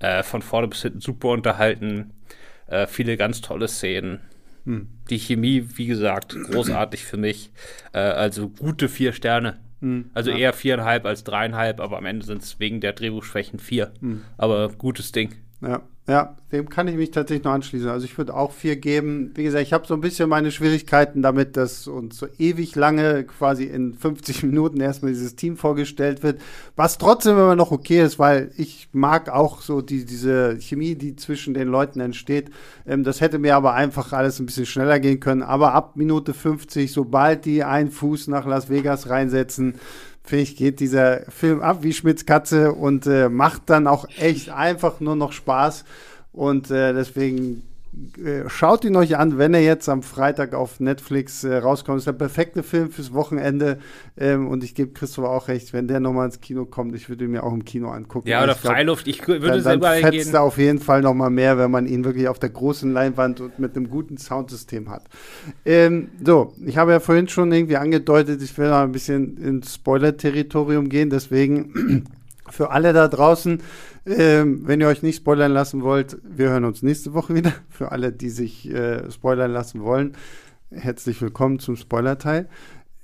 [0.00, 2.12] Äh, von vorne bis hinten super unterhalten,
[2.66, 4.20] äh, viele ganz tolle Szenen.
[4.64, 4.88] Hm.
[5.10, 7.50] Die Chemie, wie gesagt, großartig für mich.
[7.92, 9.58] Äh, also gute vier Sterne.
[9.80, 10.10] Hm.
[10.14, 10.36] Also ja.
[10.38, 13.92] eher viereinhalb als dreieinhalb, aber am Ende sind es wegen der Drehbuchschwächen vier.
[14.00, 14.22] Hm.
[14.38, 15.34] Aber gutes Ding.
[15.60, 15.82] Ja.
[16.06, 17.88] Ja, dem kann ich mich tatsächlich noch anschließen.
[17.88, 19.30] Also ich würde auch vier geben.
[19.36, 23.24] Wie gesagt, ich habe so ein bisschen meine Schwierigkeiten damit, dass uns so ewig lange
[23.24, 26.42] quasi in 50 Minuten erstmal dieses Team vorgestellt wird.
[26.76, 31.16] Was trotzdem immer noch okay ist, weil ich mag auch so die, diese Chemie, die
[31.16, 32.50] zwischen den Leuten entsteht.
[32.86, 35.42] Ähm, das hätte mir aber einfach alles ein bisschen schneller gehen können.
[35.42, 39.76] Aber ab Minute 50, sobald die einen Fuß nach Las Vegas reinsetzen,
[40.30, 45.00] ich, geht dieser Film ab wie Schmitz Katze und äh, macht dann auch echt einfach
[45.00, 45.84] nur noch Spaß.
[46.32, 47.62] Und äh, deswegen
[48.48, 51.98] schaut ihn euch an, wenn er jetzt am Freitag auf Netflix äh, rauskommt.
[51.98, 53.78] Ist der perfekte Film fürs Wochenende.
[54.16, 57.24] Ähm, und ich gebe Christopher auch recht, wenn der nochmal ins Kino kommt, ich würde
[57.24, 58.28] ihn mir auch im Kino angucken.
[58.28, 60.34] Ja, oder Freiluft, ich würde dann, selber dann fetzt gehen.
[60.34, 63.58] er auf jeden Fall nochmal mehr, wenn man ihn wirklich auf der großen Leinwand und
[63.58, 65.04] mit einem guten Soundsystem hat.
[65.64, 69.74] Ähm, so, ich habe ja vorhin schon irgendwie angedeutet, ich will noch ein bisschen ins
[69.74, 72.04] Spoiler-Territorium gehen, deswegen
[72.50, 73.60] für alle da draußen,
[74.06, 77.52] ähm, wenn ihr euch nicht spoilern lassen wollt, wir hören uns nächste Woche wieder.
[77.70, 80.12] Für alle, die sich äh, spoilern lassen wollen,
[80.70, 82.48] herzlich willkommen zum Spoiler-Teil.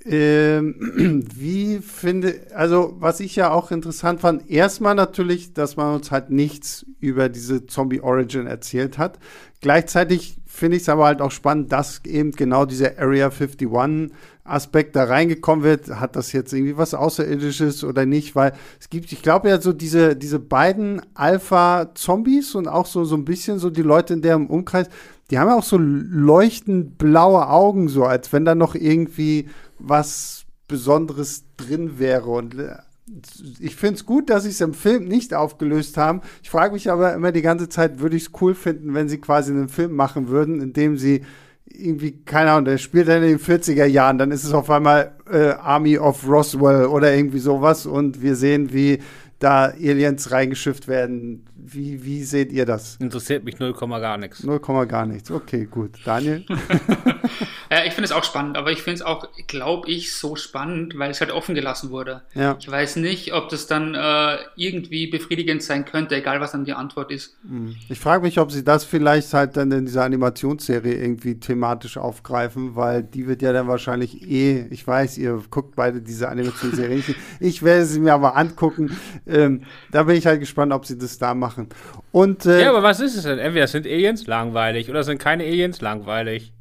[0.03, 6.11] Ähm, wie finde, also was ich ja auch interessant fand, erstmal natürlich, dass man uns
[6.11, 9.19] halt nichts über diese Zombie Origin erzählt hat.
[9.61, 13.69] Gleichzeitig finde ich es aber halt auch spannend, dass eben genau dieser Area 51
[14.51, 19.11] Aspekt da reingekommen wird, hat das jetzt irgendwie was Außerirdisches oder nicht, weil es gibt,
[19.11, 23.69] ich glaube ja so diese, diese beiden Alpha-Zombies und auch so, so ein bisschen so
[23.69, 24.87] die Leute in deren Umkreis,
[25.29, 29.47] die haben ja auch so leuchtend blaue Augen, so als wenn da noch irgendwie
[29.79, 32.29] was Besonderes drin wäre.
[32.29, 32.75] Und äh,
[33.59, 36.21] ich finde es gut, dass sie es im Film nicht aufgelöst haben.
[36.43, 39.19] Ich frage mich aber immer die ganze Zeit, würde ich es cool finden, wenn sie
[39.19, 41.23] quasi einen Film machen würden, in dem sie
[41.73, 45.13] irgendwie, keine Ahnung, der spielt dann in den 40er Jahren, dann ist es auf einmal
[45.31, 48.99] äh, Army of Roswell oder irgendwie sowas und wir sehen, wie
[49.39, 51.45] da Aliens reingeschifft werden.
[51.55, 52.97] Wie, wie seht ihr das?
[52.97, 54.43] Interessiert mich 0, gar nichts.
[54.43, 55.31] 0, gar nichts.
[55.31, 55.99] Okay, gut.
[56.05, 56.45] Daniel?
[57.71, 60.99] ja, ich finde es auch spannend, aber ich finde es auch, glaube ich, so spannend,
[60.99, 62.21] weil es halt offen gelassen wurde.
[62.33, 62.57] Ja.
[62.59, 66.73] Ich weiß nicht, ob das dann äh, irgendwie befriedigend sein könnte, egal was dann die
[66.73, 67.37] Antwort ist.
[67.47, 67.77] Hm.
[67.87, 72.75] Ich frage mich, ob sie das vielleicht halt dann in dieser Animationsserie irgendwie thematisch aufgreifen,
[72.75, 77.15] weil die wird ja dann wahrscheinlich eh, ich weiß, ihr guckt beide diese Animationsserie nicht.
[77.39, 78.97] Ich werde sie mir aber angucken.
[79.25, 81.69] Ähm, da bin ich halt gespannt, ob sie das da machen.
[82.11, 83.39] Und, äh, ja, aber was ist es denn?
[83.39, 86.51] Entweder sind Aliens langweilig oder sind keine Aliens langweilig.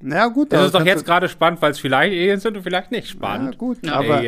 [0.00, 0.52] Na gut.
[0.52, 3.54] Das ist doch jetzt gerade spannend, weil es vielleicht Aliens sind und vielleicht nicht spannend.
[3.54, 4.22] Ja, gut, aber.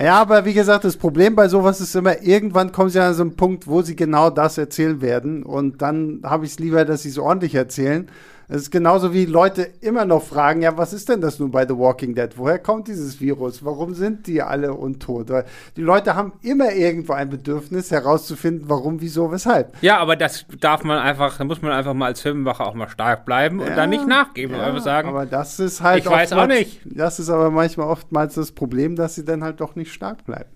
[0.00, 3.22] Ja, aber wie gesagt, das Problem bei sowas ist immer, irgendwann kommen sie an so
[3.22, 5.44] einen Punkt, wo sie genau das erzählen werden.
[5.44, 8.08] Und dann habe ich es lieber, dass sie es ordentlich erzählen.
[8.48, 11.66] Es ist genauso wie Leute immer noch fragen, ja, was ist denn das nun bei
[11.66, 12.30] The Walking Dead?
[12.36, 13.64] Woher kommt dieses Virus?
[13.64, 15.32] Warum sind die alle untot?
[15.76, 19.76] Die Leute haben immer irgendwo ein Bedürfnis herauszufinden, warum, wieso, weshalb.
[19.82, 22.88] Ja, aber das darf man einfach, da muss man einfach mal als Filmemacher auch mal
[22.88, 25.08] stark bleiben und ja, dann nicht nachgeben ja, und einfach sagen.
[25.08, 26.04] Aber das ist halt.
[26.04, 26.82] Ich weiß auch nicht.
[26.84, 30.50] Das ist aber manchmal oftmals das Problem, dass sie dann halt doch nicht stark bleiben.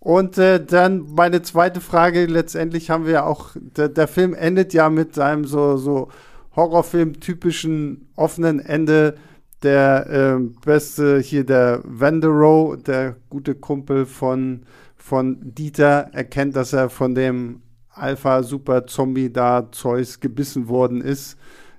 [0.00, 4.74] Und äh, dann meine zweite Frage, letztendlich haben wir ja auch, der, der Film endet
[4.74, 6.08] ja mit einem so, so
[6.56, 9.16] Horrorfilm-typischen offenen Ende.
[9.62, 14.62] Der äh, beste hier, der Vanderow, der gute Kumpel von,
[14.96, 21.36] von Dieter, erkennt, dass er von dem Alpha-Super-Zombie da Zeus gebissen worden ist.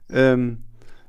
[0.10, 0.60] Ähm,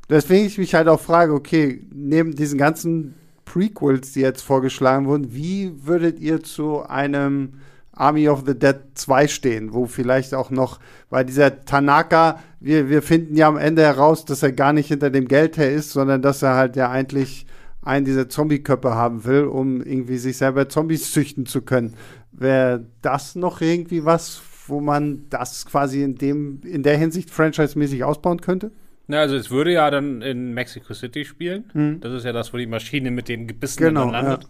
[0.08, 5.32] deswegen ich mich halt auch frage, okay, neben diesen ganzen Prequels, die jetzt vorgeschlagen wurden,
[5.32, 7.54] wie würdet ihr zu einem
[7.97, 10.80] Army of the Dead 2 stehen, wo vielleicht auch noch,
[11.11, 15.11] weil dieser Tanaka, wir, wir finden ja am Ende heraus, dass er gar nicht hinter
[15.11, 17.47] dem Geld her ist, sondern dass er halt ja eigentlich
[17.82, 21.95] einen dieser Zombie-Köpfe haben will, um irgendwie sich selber Zombies züchten zu können.
[22.32, 28.03] Wäre das noch irgendwie was, wo man das quasi in dem, in der Hinsicht franchise-mäßig
[28.03, 28.72] ausbauen könnte?
[29.07, 31.64] Na, also es würde ja dann in Mexico City spielen.
[31.72, 32.01] Hm.
[32.01, 34.49] Das ist ja das, wo die Maschine mit dem Gebissen genau, landet.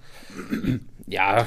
[1.08, 1.38] Ja.
[1.38, 1.46] ja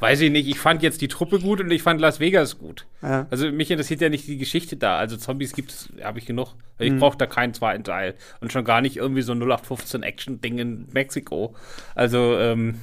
[0.00, 2.86] Weiß ich nicht, ich fand jetzt die Truppe gut und ich fand Las Vegas gut.
[3.02, 3.26] Ja.
[3.30, 4.98] Also mich interessiert ja nicht die Geschichte da.
[4.98, 6.54] Also Zombies gibt es, habe ich genug.
[6.78, 6.98] Ich mhm.
[6.98, 8.14] brauche da keinen zweiten Teil.
[8.40, 11.54] Und schon gar nicht irgendwie so ein 0815 Action-Ding in Mexiko.
[11.94, 12.80] Also, ähm,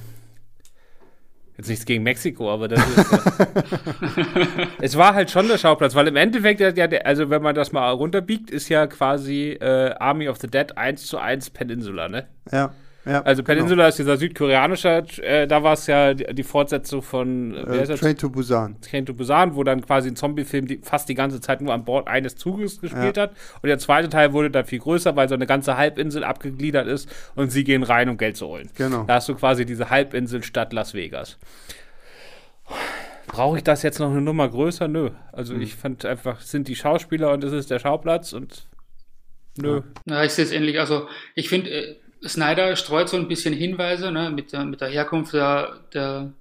[1.58, 3.40] Jetzt nichts gegen Mexiko, aber das ist.
[3.40, 7.72] Äh, es war halt schon der Schauplatz, weil im Endeffekt, ja, also wenn man das
[7.72, 12.26] mal runterbiegt, ist ja quasi äh, Army of the Dead 1 zu 1 Peninsula, ne?
[12.50, 12.72] Ja.
[13.04, 13.88] Ja, also Peninsula genau.
[13.88, 18.30] ist dieser südkoreanische, äh, da war es ja die, die, Fortsetzung von äh, Train to
[18.30, 18.80] Busan.
[18.80, 21.84] Train to Busan, wo dann quasi ein Zombie-Film die, fast die ganze Zeit nur an
[21.84, 23.24] Bord eines Zuges gespielt ja.
[23.24, 23.32] hat.
[23.60, 27.08] Und der zweite Teil wurde dann viel größer, weil so eine ganze Halbinsel abgegliedert ist
[27.34, 28.70] und sie gehen rein, um Geld zu holen.
[28.76, 29.02] Genau.
[29.04, 31.38] Da hast du quasi diese Halbinsel Stadt Las Vegas.
[33.26, 34.86] Brauche ich das jetzt noch eine Nummer größer?
[34.86, 35.10] Nö.
[35.32, 35.62] Also mhm.
[35.62, 38.68] ich fand einfach, sind die Schauspieler und das ist der Schauplatz und
[39.56, 39.82] nö.
[40.06, 40.78] Ja, ich sehe es ähnlich.
[40.78, 41.96] Also ich finde, äh,
[42.26, 46.32] Snyder streut so ein bisschen Hinweise ne, mit, der, mit der Herkunft der, der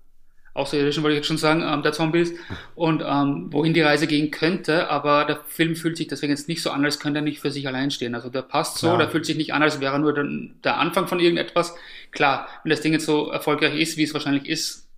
[0.53, 2.33] Außerirdischen, wollte ich jetzt schon sagen, ähm, der Zombies
[2.75, 6.61] und ähm, wohin die Reise gehen könnte, aber der Film fühlt sich deswegen jetzt nicht
[6.61, 8.15] so an, als könnte er nicht für sich allein stehen.
[8.15, 8.99] Also der passt so, Klar.
[8.99, 10.25] der fühlt sich nicht an, als wäre nur der,
[10.63, 11.73] der Anfang von irgendetwas.
[12.11, 14.89] Klar, wenn das Ding jetzt so erfolgreich ist, wie es wahrscheinlich ist,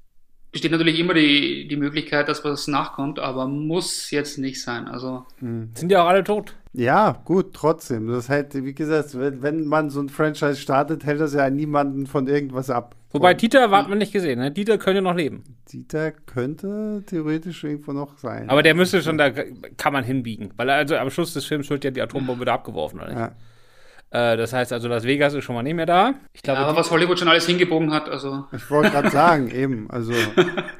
[0.52, 4.88] besteht natürlich immer die, die Möglichkeit, dass was nachkommt, aber muss jetzt nicht sein.
[4.88, 5.72] Also hm.
[5.76, 6.56] sind ja auch alle tot.
[6.74, 8.08] Ja, gut, trotzdem.
[8.08, 12.08] Das halt, wie gesagt, wenn, wenn man so ein Franchise startet, hält das ja niemanden
[12.08, 12.96] von irgendwas ab.
[13.12, 14.50] Wobei Dieter hat man nicht gesehen, ne?
[14.50, 15.44] Dieter könnte noch leben.
[15.72, 18.50] Dieter könnte theoretisch irgendwo noch sein.
[18.50, 20.52] Aber der müsste schon, da kann man hinbiegen.
[20.58, 23.20] Weil also am Schluss des Films wird ja die Atombombe wieder abgeworfen, oder nicht?
[23.20, 24.34] Ja.
[24.34, 26.16] Äh, das heißt also, Las Vegas ist schon mal nicht mehr da.
[26.34, 28.46] Ich glaube, ja, aber was Hollywood schon alles hingebogen hat, also.
[28.52, 30.14] Ich wollte gerade sagen, eben, also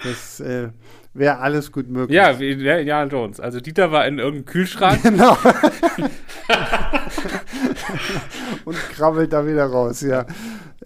[0.04, 0.70] das äh,
[1.14, 2.16] wäre alles gut möglich.
[2.16, 3.40] Ja, wie ja, Indiana Jones.
[3.40, 5.02] Also Dieter war in irgendeinem Kühlschrank.
[5.14, 5.38] Genau.
[8.66, 10.26] Und krabbelt da wieder raus, ja.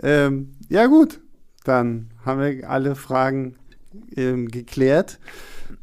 [0.02, 1.20] Ähm, ja, gut.
[1.64, 3.56] Dann haben wir alle Fragen
[4.16, 5.20] ähm, geklärt.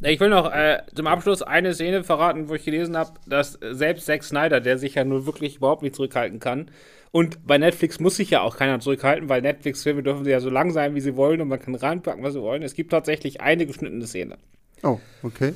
[0.00, 4.06] Ich will noch äh, zum Abschluss eine Szene verraten, wo ich gelesen habe, dass selbst
[4.06, 6.70] Zack Snyder, der sich ja nur wirklich überhaupt nicht zurückhalten kann,
[7.14, 10.72] und bei Netflix muss sich ja auch keiner zurückhalten, weil Netflix-Filme dürfen ja so lang
[10.72, 12.64] sein, wie sie wollen und man kann reinpacken, was sie wollen.
[12.64, 14.36] Es gibt tatsächlich eine geschnittene Szene.
[14.82, 15.52] Oh, okay.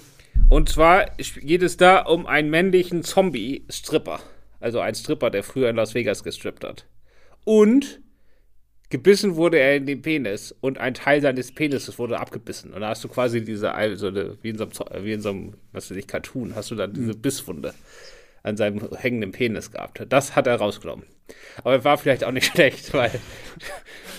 [0.51, 4.21] Und zwar geht es da um einen männlichen Zombie-Stripper.
[4.61, 6.87] Also ein Stripper, der früher in Las Vegas gestrippt hat.
[7.43, 8.03] Und
[8.89, 12.73] gebissen wurde er in den Penis und ein Teil seines Penises wurde abgebissen.
[12.73, 15.55] Und da hast du quasi diese, also wie in so einem, wie in so einem
[15.73, 17.21] was weiß ich, Cartoon, hast du dann diese mhm.
[17.21, 17.75] Bisswunde
[18.45, 20.07] an seinem hängenden Penis gehabt.
[20.09, 21.05] Das hat er rausgenommen.
[21.65, 23.11] Aber war vielleicht auch nicht schlecht, weil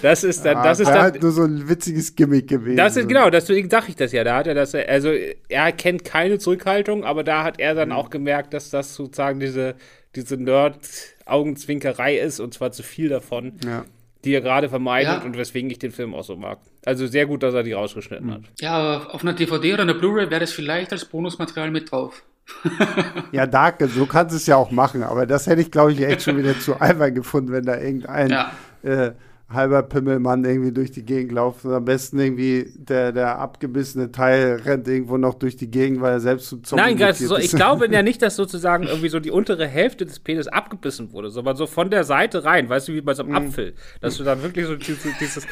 [0.01, 1.01] das ist dann, das ist dann.
[1.01, 2.77] Halt nur so ein witziges Gimmick gewesen.
[2.77, 4.23] Das ist, genau, deswegen sage ich das ja.
[4.23, 5.11] Da hat er das, also
[5.49, 7.95] er kennt keine Zurückhaltung, aber da hat er dann mhm.
[7.95, 9.75] auch gemerkt, dass das sozusagen diese,
[10.15, 13.57] diese Nerd-Augenzwinkerei ist und zwar zu viel davon.
[13.65, 13.85] Ja
[14.25, 15.23] die er gerade vermeidet ja.
[15.23, 16.59] und weswegen ich den Film auch so mag.
[16.85, 18.33] Also sehr gut, dass er die rausgeschnitten mhm.
[18.33, 18.41] hat.
[18.59, 22.23] Ja, auf einer DVD oder einer Blu-ray wäre das vielleicht als Bonusmaterial mit drauf.
[23.31, 26.01] ja, Dark, so kannst du es ja auch machen, aber das hätte ich, glaube ich,
[26.01, 28.51] echt schon wieder zu albern gefunden, wenn da irgendein ja.
[28.83, 29.11] äh,
[29.49, 31.69] halber Pimmelmann irgendwie durch die Gegend laufen.
[31.69, 36.13] Und am besten irgendwie der, der abgebissene Teil rennt irgendwo noch durch die Gegend, weil
[36.13, 39.19] er selbst zu Zombie Nein, ganz so, ich glaube ja nicht, dass sozusagen irgendwie so
[39.19, 42.93] die untere Hälfte des Penis abgebissen wurde, sondern so von der Seite rein, weißt du,
[42.93, 43.47] wie bei so einem mm.
[43.47, 43.73] Apfel.
[44.01, 45.47] Dass du dann wirklich so dieses, dieses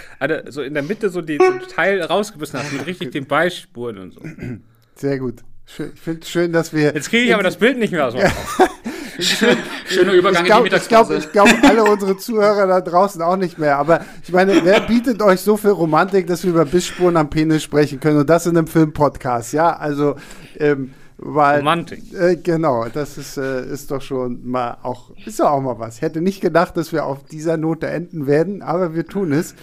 [0.49, 4.13] so in der Mitte so den so Teil rausgebissen hast, mit richtig den Beispuren und
[4.13, 4.21] so.
[4.95, 5.43] Sehr gut.
[5.69, 6.93] Schön, ich finde es schön, dass wir.
[6.93, 8.69] Jetzt kriege ich aber das Bild nicht mehr aus dem Kopf.
[9.19, 13.35] Schöner Übergang ich glaub, in die Ich glaube, glaub, alle unsere Zuhörer da draußen auch
[13.35, 13.77] nicht mehr.
[13.77, 17.63] Aber ich meine, wer bietet euch so viel Romantik, dass wir über Bissspuren am Penis
[17.63, 19.53] sprechen können und das in einem Filmpodcast?
[19.53, 20.15] Ja, also
[20.57, 22.13] ähm, weil, Romantik.
[22.13, 25.95] Äh, genau, das ist, äh, ist doch schon mal auch, ist auch mal was.
[25.97, 29.55] Ich hätte nicht gedacht, dass wir auf dieser Note enden werden, aber wir tun es.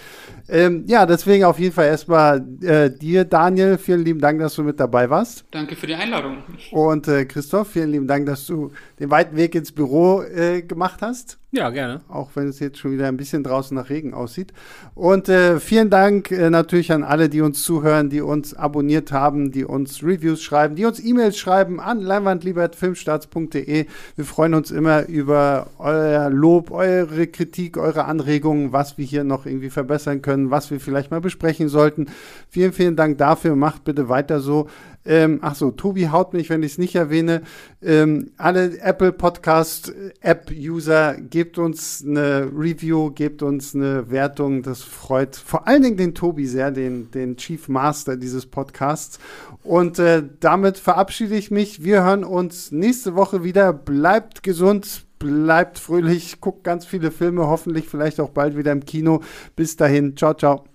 [0.49, 4.63] Ähm, ja, deswegen auf jeden Fall erstmal äh, dir, Daniel, vielen lieben Dank, dass du
[4.63, 5.45] mit dabei warst.
[5.51, 6.43] Danke für die Einladung.
[6.71, 11.01] Und äh, Christoph, vielen lieben Dank, dass du den weiten Weg ins Büro äh, gemacht
[11.01, 11.39] hast.
[11.55, 12.01] Ja, gerne.
[12.09, 14.51] Auch wenn es jetzt schon wieder ein bisschen draußen nach Regen aussieht.
[14.93, 19.53] Und äh, vielen Dank äh, natürlich an alle, die uns zuhören, die uns abonniert haben,
[19.53, 23.85] die uns Reviews schreiben, die uns E-Mails schreiben an leinwandliebertfilmstarts.de.
[24.17, 29.45] Wir freuen uns immer über euer Lob, eure Kritik, eure Anregungen, was wir hier noch
[29.45, 32.07] irgendwie verbessern können, was wir vielleicht mal besprechen sollten.
[32.49, 33.55] Vielen, vielen Dank dafür.
[33.55, 34.67] Macht bitte weiter so.
[35.05, 37.43] Ähm, ach so, Tobi haut mich, wenn ich es nicht erwähne.
[37.81, 44.63] Ähm, alle Apple Podcast App User, gebt uns eine Review, gebt uns eine Wertung.
[44.63, 49.19] Das freut vor allen Dingen den Tobi sehr, den, den Chief Master dieses Podcasts.
[49.63, 51.83] Und äh, damit verabschiede ich mich.
[51.83, 53.73] Wir hören uns nächste Woche wieder.
[53.73, 59.21] Bleibt gesund, bleibt fröhlich, guckt ganz viele Filme, hoffentlich vielleicht auch bald wieder im Kino.
[59.55, 60.74] Bis dahin, ciao, ciao.